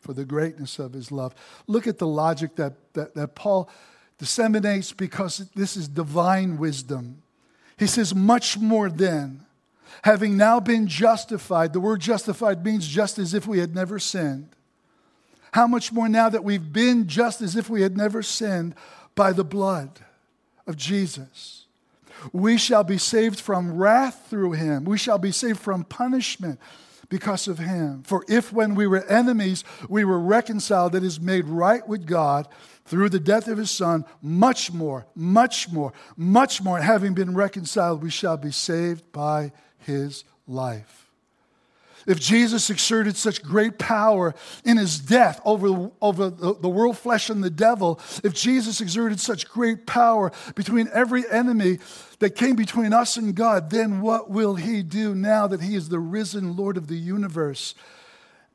for 0.00 0.12
the 0.12 0.24
greatness 0.24 0.78
of 0.78 0.92
his 0.92 1.10
love. 1.10 1.34
Look 1.66 1.86
at 1.86 1.98
the 1.98 2.06
logic 2.06 2.56
that, 2.56 2.74
that, 2.94 3.14
that 3.14 3.34
Paul 3.34 3.68
disseminates 4.18 4.92
because 4.92 5.38
this 5.54 5.76
is 5.76 5.88
divine 5.88 6.58
wisdom. 6.58 7.22
He 7.76 7.86
says, 7.86 8.14
Much 8.14 8.58
more 8.58 8.88
than 8.88 9.44
having 10.02 10.36
now 10.36 10.60
been 10.60 10.86
justified, 10.86 11.72
the 11.72 11.80
word 11.80 12.00
justified 12.00 12.64
means 12.64 12.86
just 12.86 13.18
as 13.18 13.34
if 13.34 13.46
we 13.46 13.58
had 13.58 13.74
never 13.74 13.98
sinned. 13.98 14.48
How 15.52 15.66
much 15.66 15.92
more 15.92 16.08
now 16.08 16.28
that 16.28 16.44
we've 16.44 16.72
been 16.72 17.08
just 17.08 17.40
as 17.40 17.56
if 17.56 17.68
we 17.68 17.82
had 17.82 17.96
never 17.96 18.22
sinned 18.22 18.74
by 19.14 19.32
the 19.32 19.44
blood 19.44 20.00
of 20.66 20.76
Jesus? 20.76 21.65
We 22.32 22.58
shall 22.58 22.84
be 22.84 22.98
saved 22.98 23.40
from 23.40 23.76
wrath 23.76 24.26
through 24.28 24.52
him. 24.52 24.84
We 24.84 24.98
shall 24.98 25.18
be 25.18 25.32
saved 25.32 25.60
from 25.60 25.84
punishment 25.84 26.60
because 27.08 27.48
of 27.48 27.58
him. 27.58 28.02
For 28.02 28.24
if 28.28 28.52
when 28.52 28.74
we 28.74 28.86
were 28.86 29.04
enemies, 29.04 29.64
we 29.88 30.04
were 30.04 30.18
reconciled, 30.18 30.92
that 30.92 31.04
is 31.04 31.20
made 31.20 31.46
right 31.46 31.86
with 31.86 32.06
God 32.06 32.48
through 32.84 33.08
the 33.08 33.20
death 33.20 33.48
of 33.48 33.58
his 33.58 33.70
son, 33.70 34.04
much 34.22 34.72
more, 34.72 35.06
much 35.14 35.70
more, 35.70 35.92
much 36.16 36.62
more, 36.62 36.80
having 36.80 37.14
been 37.14 37.34
reconciled, 37.34 38.02
we 38.02 38.10
shall 38.10 38.36
be 38.36 38.52
saved 38.52 39.10
by 39.12 39.52
his 39.78 40.24
life. 40.46 41.05
If 42.06 42.20
Jesus 42.20 42.70
exerted 42.70 43.16
such 43.16 43.42
great 43.42 43.78
power 43.78 44.34
in 44.64 44.76
his 44.76 45.00
death 45.00 45.40
over, 45.44 45.90
over 46.00 46.30
the, 46.30 46.54
the 46.54 46.68
world, 46.68 46.96
flesh, 46.96 47.28
and 47.28 47.42
the 47.42 47.50
devil, 47.50 48.00
if 48.22 48.32
Jesus 48.32 48.80
exerted 48.80 49.18
such 49.18 49.48
great 49.48 49.86
power 49.86 50.30
between 50.54 50.88
every 50.92 51.28
enemy 51.30 51.78
that 52.20 52.36
came 52.36 52.54
between 52.54 52.92
us 52.92 53.16
and 53.16 53.34
God, 53.34 53.70
then 53.70 54.00
what 54.00 54.30
will 54.30 54.54
he 54.54 54.82
do 54.82 55.14
now 55.14 55.48
that 55.48 55.60
he 55.60 55.74
is 55.74 55.88
the 55.88 55.98
risen 55.98 56.56
Lord 56.56 56.76
of 56.76 56.86
the 56.86 56.96
universe, 56.96 57.74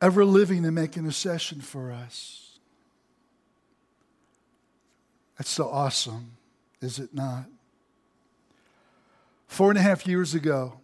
ever 0.01 0.23
living 0.23 0.65
and 0.65 0.73
making 0.73 1.03
intercession 1.03 1.59
for 1.59 1.91
us? 1.91 2.57
That's 5.37 5.49
so 5.49 5.67
awesome, 5.67 6.37
is 6.81 6.99
it 6.99 7.13
not? 7.13 7.45
Four 9.47 9.71
and 9.71 9.77
a 9.77 9.81
half 9.81 10.07
years 10.07 10.33
ago, 10.33 10.80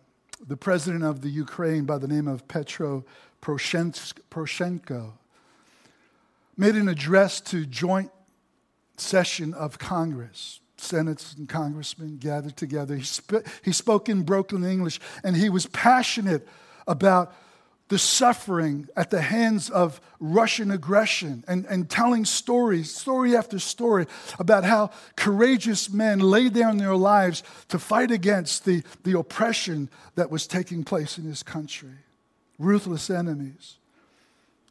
the 0.47 0.57
president 0.57 1.03
of 1.03 1.21
the 1.21 1.29
Ukraine 1.29 1.83
by 1.83 1.97
the 1.97 2.07
name 2.07 2.27
of 2.27 2.47
Petro 2.47 3.03
Poroshenko 3.41 5.13
made 6.55 6.75
an 6.75 6.87
address 6.87 7.39
to 7.41 7.65
joint 7.65 8.09
session 8.95 9.53
of 9.53 9.77
Congress. 9.77 10.59
Senates 10.77 11.35
and 11.35 11.49
congressmen 11.49 12.17
gathered 12.17 12.55
together. 12.55 12.95
He, 12.95 13.03
sp- 13.03 13.45
he 13.63 13.71
spoke 13.71 14.09
in 14.09 14.23
broken 14.23 14.63
English 14.63 14.99
and 15.23 15.35
he 15.35 15.49
was 15.49 15.65
passionate 15.67 16.47
about 16.87 17.33
the 17.89 17.97
suffering 17.97 18.87
at 18.95 19.09
the 19.09 19.21
hands 19.21 19.69
of 19.69 20.01
Russian 20.19 20.71
aggression 20.71 21.43
and, 21.47 21.65
and 21.67 21.89
telling 21.89 22.25
stories, 22.25 22.93
story 22.93 23.35
after 23.35 23.59
story, 23.59 24.07
about 24.39 24.65
how 24.65 24.91
courageous 25.15 25.89
men 25.89 26.19
laid 26.19 26.53
down 26.53 26.77
their 26.77 26.95
lives 26.95 27.43
to 27.69 27.79
fight 27.79 28.11
against 28.11 28.65
the, 28.65 28.83
the 29.03 29.17
oppression 29.17 29.89
that 30.15 30.29
was 30.29 30.47
taking 30.47 30.83
place 30.83 31.17
in 31.17 31.23
his 31.23 31.43
country. 31.43 31.95
Ruthless 32.59 33.09
enemies. 33.09 33.77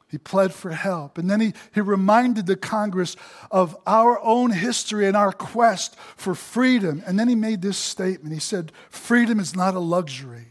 He 0.09 0.19
pled 0.19 0.53
for 0.53 0.71
help. 0.71 1.19
And 1.19 1.29
then 1.29 1.41
he, 1.41 1.53
he 1.75 1.81
reminded 1.81 2.47
the 2.47 2.57
Congress 2.57 3.17
of 3.51 3.77
our 3.87 4.21
own 4.23 4.51
history 4.51 5.07
and 5.07 5.17
our 5.17 5.33
quest 5.33 5.97
for 6.17 6.35
freedom. 6.35 7.03
And 7.07 7.19
then 7.19 7.29
he 7.29 7.35
made 7.35 7.63
this 7.63 7.79
statement. 7.79 8.33
He 8.33 8.41
said, 8.41 8.73
Freedom 8.89 9.41
is 9.41 9.57
not 9.57 9.75
a 9.75 9.81
luxury, 9.81 10.49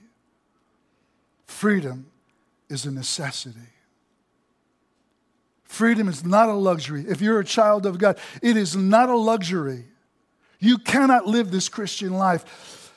freedom 1.45 2.07
is 2.69 2.85
a 2.85 2.91
necessity. 2.91 3.59
Freedom 5.63 6.07
is 6.07 6.23
not 6.23 6.49
a 6.49 6.53
luxury. 6.53 7.05
If 7.07 7.21
you're 7.21 7.39
a 7.39 7.45
child 7.45 7.85
of 7.85 7.97
God, 7.97 8.17
it 8.41 8.55
is 8.55 8.75
not 8.75 9.09
a 9.09 9.17
luxury. 9.17 9.85
You 10.59 10.77
cannot 10.77 11.27
live 11.27 11.51
this 11.51 11.69
Christian 11.69 12.13
life 12.13 12.91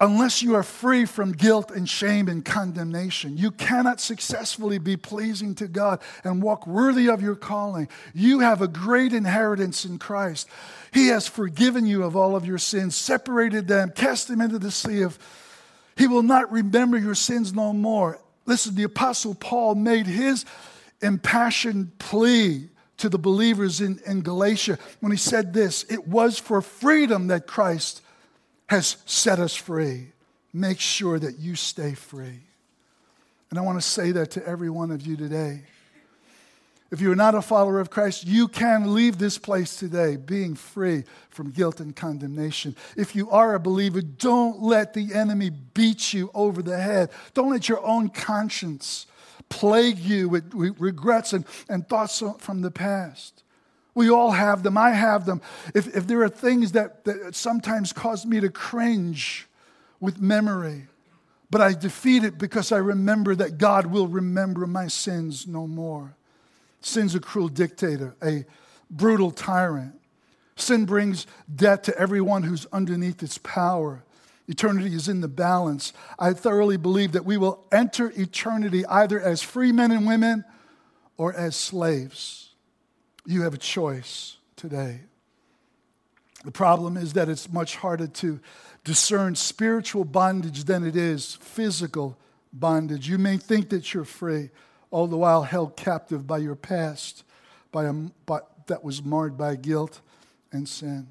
unless 0.00 0.42
you 0.42 0.54
are 0.54 0.62
free 0.62 1.04
from 1.04 1.32
guilt 1.32 1.70
and 1.70 1.88
shame 1.88 2.28
and 2.28 2.44
condemnation. 2.44 3.36
You 3.36 3.50
cannot 3.50 4.00
successfully 4.00 4.78
be 4.78 4.96
pleasing 4.96 5.54
to 5.56 5.68
God 5.68 6.00
and 6.24 6.42
walk 6.42 6.66
worthy 6.66 7.08
of 7.08 7.22
your 7.22 7.36
calling. 7.36 7.88
You 8.12 8.40
have 8.40 8.60
a 8.60 8.68
great 8.68 9.12
inheritance 9.12 9.84
in 9.84 9.98
Christ. 9.98 10.48
He 10.92 11.08
has 11.08 11.28
forgiven 11.28 11.86
you 11.86 12.02
of 12.02 12.16
all 12.16 12.36
of 12.36 12.44
your 12.46 12.58
sins, 12.58 12.96
separated 12.96 13.68
them, 13.68 13.92
cast 13.94 14.28
them 14.28 14.40
into 14.40 14.58
the 14.58 14.70
sea 14.70 15.02
of. 15.02 15.18
He 15.96 16.08
will 16.08 16.24
not 16.24 16.50
remember 16.50 16.98
your 16.98 17.14
sins 17.14 17.54
no 17.54 17.72
more. 17.72 18.18
Listen, 18.46 18.74
the 18.74 18.82
Apostle 18.82 19.34
Paul 19.34 19.74
made 19.74 20.06
his 20.06 20.44
impassioned 21.00 21.98
plea 21.98 22.68
to 22.98 23.08
the 23.08 23.18
believers 23.18 23.80
in, 23.80 24.00
in 24.06 24.22
Galatia 24.22 24.78
when 25.00 25.12
he 25.12 25.18
said 25.18 25.52
this 25.52 25.84
It 25.84 26.06
was 26.06 26.38
for 26.38 26.60
freedom 26.60 27.28
that 27.28 27.46
Christ 27.46 28.02
has 28.66 28.96
set 29.06 29.38
us 29.38 29.54
free. 29.54 30.12
Make 30.52 30.80
sure 30.80 31.18
that 31.18 31.38
you 31.38 31.56
stay 31.56 31.94
free. 31.94 32.40
And 33.50 33.58
I 33.58 33.62
want 33.62 33.80
to 33.80 33.86
say 33.86 34.12
that 34.12 34.32
to 34.32 34.46
every 34.46 34.70
one 34.70 34.90
of 34.90 35.06
you 35.06 35.16
today. 35.16 35.62
If 36.90 37.00
you're 37.00 37.16
not 37.16 37.34
a 37.34 37.42
follower 37.42 37.80
of 37.80 37.90
Christ, 37.90 38.26
you 38.26 38.46
can 38.46 38.94
leave 38.94 39.18
this 39.18 39.38
place 39.38 39.76
today 39.76 40.16
being 40.16 40.54
free 40.54 41.04
from 41.30 41.50
guilt 41.50 41.80
and 41.80 41.94
condemnation. 41.96 42.76
If 42.96 43.16
you 43.16 43.30
are 43.30 43.54
a 43.54 43.60
believer, 43.60 44.00
don't 44.00 44.62
let 44.62 44.94
the 44.94 45.14
enemy 45.14 45.50
beat 45.50 46.12
you 46.12 46.30
over 46.34 46.62
the 46.62 46.78
head. 46.78 47.10
Don't 47.32 47.50
let 47.50 47.68
your 47.68 47.84
own 47.84 48.10
conscience 48.10 49.06
plague 49.48 49.98
you 49.98 50.28
with 50.28 50.52
regrets 50.52 51.32
and, 51.32 51.44
and 51.68 51.88
thoughts 51.88 52.22
from 52.38 52.60
the 52.60 52.70
past. 52.70 53.42
We 53.94 54.10
all 54.10 54.32
have 54.32 54.62
them. 54.62 54.76
I 54.76 54.90
have 54.90 55.24
them. 55.24 55.40
If, 55.74 55.96
if 55.96 56.06
there 56.06 56.22
are 56.22 56.28
things 56.28 56.72
that, 56.72 57.04
that 57.04 57.34
sometimes 57.34 57.92
cause 57.92 58.26
me 58.26 58.40
to 58.40 58.50
cringe 58.50 59.46
with 60.00 60.20
memory, 60.20 60.88
but 61.50 61.60
I 61.60 61.72
defeat 61.72 62.24
it 62.24 62.36
because 62.36 62.72
I 62.72 62.78
remember 62.78 63.34
that 63.36 63.58
God 63.58 63.86
will 63.86 64.08
remember 64.08 64.66
my 64.66 64.88
sins 64.88 65.46
no 65.46 65.66
more. 65.66 66.16
Sin's 66.84 67.14
a 67.14 67.20
cruel 67.20 67.48
dictator, 67.48 68.14
a 68.22 68.44
brutal 68.90 69.30
tyrant. 69.30 69.98
Sin 70.56 70.84
brings 70.84 71.26
death 71.52 71.82
to 71.82 71.98
everyone 71.98 72.42
who's 72.42 72.66
underneath 72.72 73.22
its 73.22 73.38
power. 73.38 74.04
Eternity 74.46 74.94
is 74.94 75.08
in 75.08 75.22
the 75.22 75.28
balance. 75.28 75.94
I 76.18 76.34
thoroughly 76.34 76.76
believe 76.76 77.12
that 77.12 77.24
we 77.24 77.38
will 77.38 77.66
enter 77.72 78.12
eternity 78.14 78.84
either 78.86 79.18
as 79.18 79.40
free 79.40 79.72
men 79.72 79.90
and 79.90 80.06
women 80.06 80.44
or 81.16 81.32
as 81.32 81.56
slaves. 81.56 82.50
You 83.24 83.42
have 83.42 83.54
a 83.54 83.58
choice 83.58 84.36
today. 84.54 85.00
The 86.44 86.52
problem 86.52 86.98
is 86.98 87.14
that 87.14 87.30
it's 87.30 87.50
much 87.50 87.76
harder 87.76 88.06
to 88.06 88.38
discern 88.84 89.34
spiritual 89.34 90.04
bondage 90.04 90.64
than 90.64 90.86
it 90.86 90.94
is 90.94 91.36
physical 91.36 92.18
bondage. 92.52 93.08
You 93.08 93.16
may 93.16 93.38
think 93.38 93.70
that 93.70 93.94
you're 93.94 94.04
free, 94.04 94.50
all 94.94 95.06
the 95.06 95.16
while 95.16 95.42
held 95.42 95.76
captive 95.76 96.26
by 96.26 96.38
your 96.38 96.54
past, 96.54 97.24
by 97.72 97.84
a, 97.84 97.92
by, 97.92 98.40
that 98.66 98.84
was 98.84 99.02
marred 99.02 99.36
by 99.36 99.56
guilt 99.56 100.00
and 100.52 100.68
sin. 100.68 101.08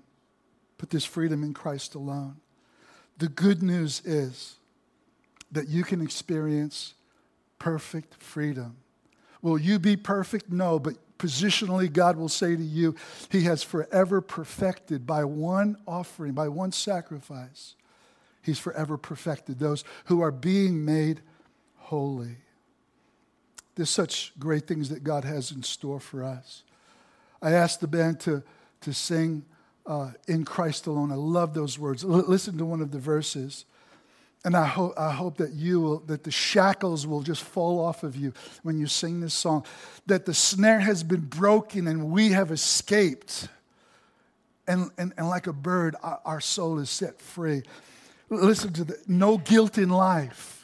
Put 0.77 0.89
this 0.89 1.05
freedom 1.05 1.43
in 1.43 1.53
Christ 1.53 1.95
alone. 1.95 2.37
The 3.17 3.27
good 3.27 3.61
news 3.61 4.01
is 4.05 4.55
that 5.51 5.67
you 5.67 5.83
can 5.83 6.01
experience 6.01 6.93
perfect 7.59 8.15
freedom 8.21 8.77
Will 9.43 9.59
you 9.59 9.77
be 9.77 9.97
perfect? 9.97 10.49
No, 10.49 10.79
but 10.79 10.95
positionally, 11.19 11.91
God 11.91 12.15
will 12.15 12.29
say 12.29 12.55
to 12.55 12.63
you, 12.63 12.95
He 13.29 13.41
has 13.41 13.61
forever 13.61 14.21
perfected 14.21 15.05
by 15.05 15.25
one 15.25 15.75
offering, 15.85 16.31
by 16.31 16.47
one 16.47 16.71
sacrifice. 16.71 17.75
He's 18.41 18.57
forever 18.57 18.97
perfected 18.97 19.59
those 19.59 19.83
who 20.05 20.21
are 20.21 20.31
being 20.31 20.83
made 20.85 21.21
holy. 21.75 22.37
There's 23.75 23.89
such 23.89 24.33
great 24.37 24.67
things 24.67 24.89
that 24.89 25.03
God 25.03 25.23
has 25.23 25.51
in 25.51 25.63
store 25.63 25.99
for 25.99 26.23
us. 26.23 26.63
I 27.41 27.51
asked 27.51 27.81
the 27.81 27.87
band 27.87 28.19
to, 28.21 28.43
to 28.81 28.93
sing 28.93 29.43
uh, 29.85 30.11
In 30.27 30.45
Christ 30.45 30.87
Alone. 30.87 31.11
I 31.11 31.15
love 31.15 31.53
those 31.53 31.79
words. 31.79 32.03
L- 32.03 32.09
listen 32.27 32.57
to 32.57 32.65
one 32.65 32.81
of 32.81 32.91
the 32.91 32.99
verses. 32.99 33.65
And 34.45 34.57
I, 34.57 34.65
ho- 34.65 34.93
I 34.97 35.11
hope 35.11 35.37
that 35.37 35.53
you 35.53 35.79
will, 35.79 35.99
that 36.01 36.23
the 36.23 36.31
shackles 36.31 37.07
will 37.07 37.21
just 37.21 37.41
fall 37.41 37.79
off 37.79 38.03
of 38.03 38.15
you 38.15 38.33
when 38.61 38.77
you 38.77 38.87
sing 38.87 39.21
this 39.21 39.33
song, 39.33 39.65
that 40.05 40.25
the 40.25 40.33
snare 40.33 40.79
has 40.79 41.01
been 41.01 41.21
broken 41.21 41.87
and 41.87 42.11
we 42.11 42.29
have 42.31 42.51
escaped. 42.51 43.47
And, 44.67 44.91
and, 44.97 45.13
and 45.17 45.29
like 45.29 45.47
a 45.47 45.53
bird, 45.53 45.95
our, 46.03 46.19
our 46.25 46.41
soul 46.41 46.79
is 46.79 46.89
set 46.89 47.19
free. 47.21 47.63
Listen 48.29 48.73
to 48.73 48.83
the 48.83 48.97
no 49.07 49.37
guilt 49.37 49.77
in 49.77 49.89
life. 49.89 50.62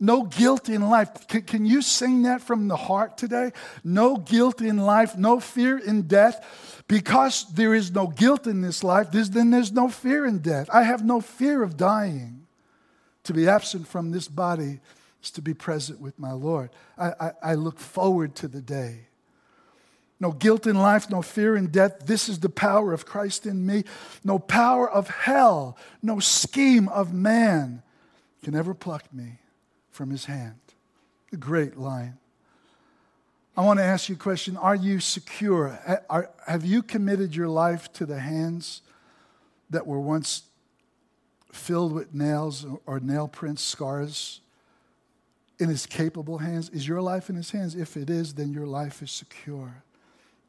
No 0.00 0.22
guilt 0.22 0.68
in 0.68 0.88
life. 0.88 1.26
Can, 1.26 1.42
can 1.42 1.66
you 1.66 1.82
sing 1.82 2.22
that 2.22 2.40
from 2.40 2.68
the 2.68 2.76
heart 2.76 3.18
today? 3.18 3.52
No 3.82 4.16
guilt 4.16 4.60
in 4.60 4.78
life, 4.78 5.16
no 5.16 5.40
fear 5.40 5.76
in 5.76 6.02
death. 6.02 6.84
Because 6.86 7.44
there 7.52 7.74
is 7.74 7.90
no 7.90 8.06
guilt 8.06 8.46
in 8.46 8.60
this 8.60 8.84
life, 8.84 9.10
then 9.10 9.50
there's 9.50 9.72
no 9.72 9.88
fear 9.88 10.24
in 10.24 10.38
death. 10.38 10.70
I 10.72 10.84
have 10.84 11.04
no 11.04 11.20
fear 11.20 11.62
of 11.62 11.76
dying. 11.76 12.46
To 13.24 13.34
be 13.34 13.48
absent 13.48 13.86
from 13.86 14.10
this 14.10 14.28
body 14.28 14.80
is 15.22 15.30
to 15.32 15.42
be 15.42 15.52
present 15.52 16.00
with 16.00 16.18
my 16.18 16.32
Lord. 16.32 16.70
I, 16.96 17.12
I, 17.20 17.32
I 17.42 17.54
look 17.54 17.78
forward 17.78 18.34
to 18.36 18.48
the 18.48 18.62
day. 18.62 19.08
No 20.20 20.32
guilt 20.32 20.66
in 20.66 20.76
life, 20.76 21.10
no 21.10 21.22
fear 21.22 21.56
in 21.56 21.66
death. 21.66 22.06
This 22.06 22.28
is 22.28 22.40
the 22.40 22.48
power 22.48 22.92
of 22.92 23.04
Christ 23.04 23.46
in 23.46 23.66
me. 23.66 23.84
No 24.24 24.38
power 24.38 24.88
of 24.88 25.08
hell, 25.08 25.76
no 26.02 26.20
scheme 26.20 26.88
of 26.88 27.12
man 27.12 27.82
can 28.42 28.54
ever 28.54 28.72
pluck 28.72 29.12
me 29.12 29.40
from 29.98 30.10
his 30.10 30.26
hand. 30.26 30.54
the 31.32 31.36
great 31.36 31.76
lion. 31.76 32.16
I 33.56 33.62
want 33.62 33.80
to 33.80 33.84
ask 33.84 34.08
you 34.08 34.14
a 34.14 34.18
question 34.18 34.56
Are 34.56 34.76
you 34.76 35.00
secure? 35.00 35.76
Have 36.46 36.64
you 36.64 36.84
committed 36.84 37.34
your 37.34 37.48
life 37.48 37.92
to 37.94 38.06
the 38.06 38.20
hands 38.20 38.82
that 39.70 39.88
were 39.88 39.98
once 39.98 40.42
filled 41.50 41.92
with 41.92 42.14
nails 42.14 42.64
or 42.86 43.00
nail 43.00 43.26
prints, 43.26 43.60
scars, 43.60 44.40
in 45.58 45.68
his 45.68 45.84
capable 45.84 46.38
hands? 46.38 46.68
Is 46.68 46.86
your 46.86 47.02
life 47.02 47.28
in 47.28 47.34
his 47.34 47.50
hands? 47.50 47.74
If 47.74 47.96
it 47.96 48.08
is, 48.08 48.34
then 48.34 48.52
your 48.52 48.66
life 48.66 49.02
is 49.02 49.10
secure. 49.10 49.82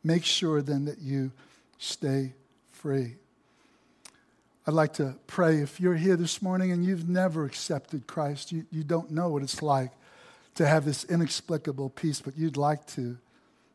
Make 0.04 0.26
sure 0.26 0.62
then 0.62 0.86
that 0.86 1.00
you 1.00 1.32
stay 1.80 2.34
free. 2.72 3.16
I'd 4.70 4.76
like 4.76 4.93
to 4.93 5.15
pray 5.26 5.61
if 5.61 5.80
you're 5.80 5.95
here 5.95 6.15
this 6.15 6.43
morning 6.43 6.72
and 6.72 6.86
you've 6.86 7.09
never 7.09 7.43
accepted 7.43 8.05
Christ, 8.05 8.51
you, 8.51 8.67
you 8.70 8.84
don't 8.84 9.09
know 9.09 9.28
what 9.28 9.41
it's 9.41 9.63
like 9.63 9.89
to 10.53 10.67
have 10.67 10.86
this 10.86 11.05
inexplicable 11.05 11.89
peace, 11.89 12.22
but 12.22 12.38
you'd 12.38 12.55
like 12.55 12.86
to. 12.89 13.17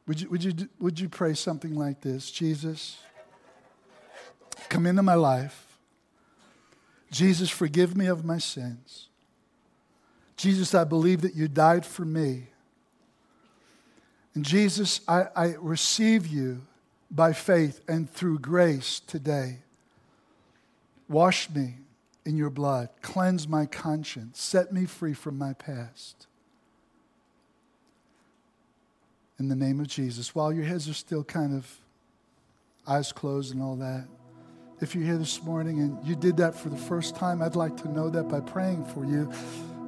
Would 0.07 0.20
you, 0.20 0.30
would, 0.30 0.45
you, 0.45 0.68
would 0.78 1.01
you 1.01 1.09
pray 1.09 1.34
something 1.34 1.74
like 1.74 2.01
this? 2.01 2.30
Jesus, 2.30 2.97
come 4.68 4.86
into 4.86 5.03
my 5.03 5.16
life. 5.16 5.66
Jesus, 7.11 7.51
forgive 7.51 7.97
me 7.97 8.07
of 8.07 8.24
my 8.24 8.38
sins. 8.38 9.09
Jesus, 10.36 10.76
I 10.76 10.84
believe 10.84 11.22
that 11.22 11.34
you 11.34 11.49
died 11.49 11.84
for 11.84 12.05
me. 12.05 12.51
And 14.36 14.45
Jesus, 14.45 15.01
I, 15.09 15.24
I 15.34 15.55
receive 15.59 16.28
you 16.28 16.61
by 17.11 17.32
faith 17.32 17.80
and 17.88 18.09
through 18.09 18.38
grace 18.38 19.01
today. 19.01 19.64
Wash 21.09 21.50
me 21.50 21.76
in 22.24 22.36
your 22.36 22.50
blood, 22.50 22.88
cleanse 23.02 23.46
my 23.46 23.66
conscience, 23.66 24.40
set 24.40 24.72
me 24.72 24.86
free 24.86 25.12
from 25.14 25.36
my 25.36 25.52
past. 25.52 26.26
In 29.38 29.48
the 29.48 29.57
name 29.57 29.80
of 29.80 29.88
Jesus, 29.88 30.34
while 30.34 30.52
your 30.52 30.64
heads 30.64 30.88
are 30.88 30.94
still 30.94 31.24
kind 31.24 31.55
of 31.55 31.78
eyes 32.86 33.12
closed 33.12 33.52
and 33.52 33.62
all 33.62 33.76
that. 33.76 34.07
If 34.80 34.94
you're 34.94 35.05
here 35.05 35.18
this 35.18 35.42
morning 35.42 35.80
and 35.80 36.05
you 36.05 36.14
did 36.14 36.36
that 36.38 36.55
for 36.55 36.68
the 36.68 36.76
first 36.76 37.16
time, 37.16 37.42
I'd 37.42 37.57
like 37.57 37.76
to 37.78 37.88
know 37.88 38.11
that 38.11 38.24
by 38.24 38.40
praying 38.40 38.84
for 38.86 39.05
you 39.05 39.32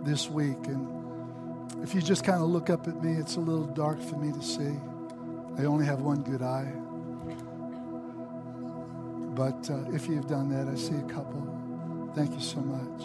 this 0.05 0.29
week. 0.29 0.59
And 0.67 1.83
if 1.83 1.95
you 1.95 2.01
just 2.01 2.25
kind 2.25 2.43
of 2.43 2.49
look 2.49 2.71
up 2.71 2.89
at 2.89 3.03
me, 3.03 3.13
it's 3.15 3.37
a 3.37 3.41
little 3.41 3.67
dark 3.67 4.01
for 4.01 4.17
me 4.17 4.33
to 4.33 4.43
see. 4.43 4.75
I 5.59 5.65
only 5.65 5.85
have 5.87 6.01
one 6.01 6.23
good 6.23 6.43
eye. 6.43 6.73
But 9.37 9.71
uh, 9.71 9.91
if 9.93 10.09
you've 10.09 10.27
done 10.27 10.49
that, 10.49 10.67
I 10.67 10.77
see 10.77 10.95
a 10.95 11.13
couple. 11.13 11.47
Thank 12.15 12.33
you 12.33 12.41
so 12.41 12.59
much. 12.61 13.03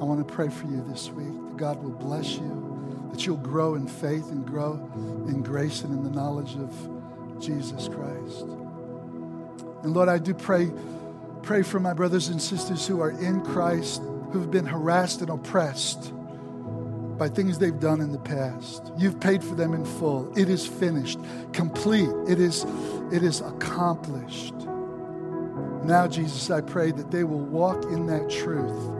I 0.00 0.04
want 0.04 0.26
to 0.26 0.32
pray 0.32 0.48
for 0.48 0.66
you 0.66 0.84
this 0.88 1.10
week 1.10 1.26
that 1.26 1.56
God 1.56 1.82
will 1.82 1.90
bless 1.90 2.36
you, 2.36 3.08
that 3.10 3.26
you'll 3.26 3.36
grow 3.38 3.74
in 3.74 3.88
faith 3.88 4.30
and 4.30 4.46
grow 4.46 4.74
in 5.26 5.42
grace 5.42 5.82
and 5.82 5.92
in 5.92 6.04
the 6.04 6.10
knowledge 6.10 6.54
of 6.54 6.72
Jesus 7.40 7.88
Christ. 7.88 8.42
And 9.82 9.92
Lord, 9.92 10.08
I 10.08 10.18
do 10.18 10.34
pray, 10.34 10.70
pray 11.42 11.64
for 11.64 11.80
my 11.80 11.94
brothers 11.94 12.28
and 12.28 12.40
sisters 12.40 12.86
who 12.86 13.00
are 13.00 13.10
in 13.10 13.44
Christ, 13.44 14.02
who've 14.32 14.52
been 14.52 14.66
harassed 14.66 15.20
and 15.20 15.30
oppressed 15.30 16.12
by 17.18 17.28
things 17.28 17.58
they've 17.58 17.80
done 17.80 18.00
in 18.00 18.12
the 18.12 18.20
past. 18.20 18.92
You've 18.96 19.18
paid 19.18 19.42
for 19.42 19.56
them 19.56 19.74
in 19.74 19.84
full. 19.84 20.32
It 20.38 20.48
is 20.48 20.64
finished, 20.64 21.18
complete. 21.52 22.10
It 22.28 22.38
is, 22.38 22.64
it 23.10 23.24
is 23.24 23.40
accomplished. 23.40 24.54
Now, 25.84 26.08
Jesus, 26.08 26.50
I 26.50 26.62
pray 26.62 26.92
that 26.92 27.10
they 27.10 27.24
will 27.24 27.44
walk 27.44 27.84
in 27.84 28.06
that 28.06 28.30
truth, 28.30 28.90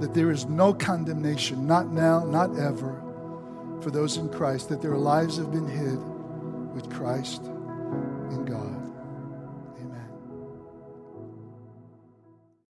that 0.00 0.14
there 0.14 0.30
is 0.30 0.46
no 0.46 0.72
condemnation, 0.72 1.66
not 1.66 1.92
now, 1.92 2.24
not 2.24 2.58
ever, 2.58 3.00
for 3.82 3.90
those 3.90 4.16
in 4.16 4.30
Christ, 4.30 4.70
that 4.70 4.80
their 4.80 4.96
lives 4.96 5.36
have 5.36 5.52
been 5.52 5.68
hid 5.68 6.02
with 6.74 6.90
Christ 6.90 7.44
in 7.44 8.46
God. 8.46 8.73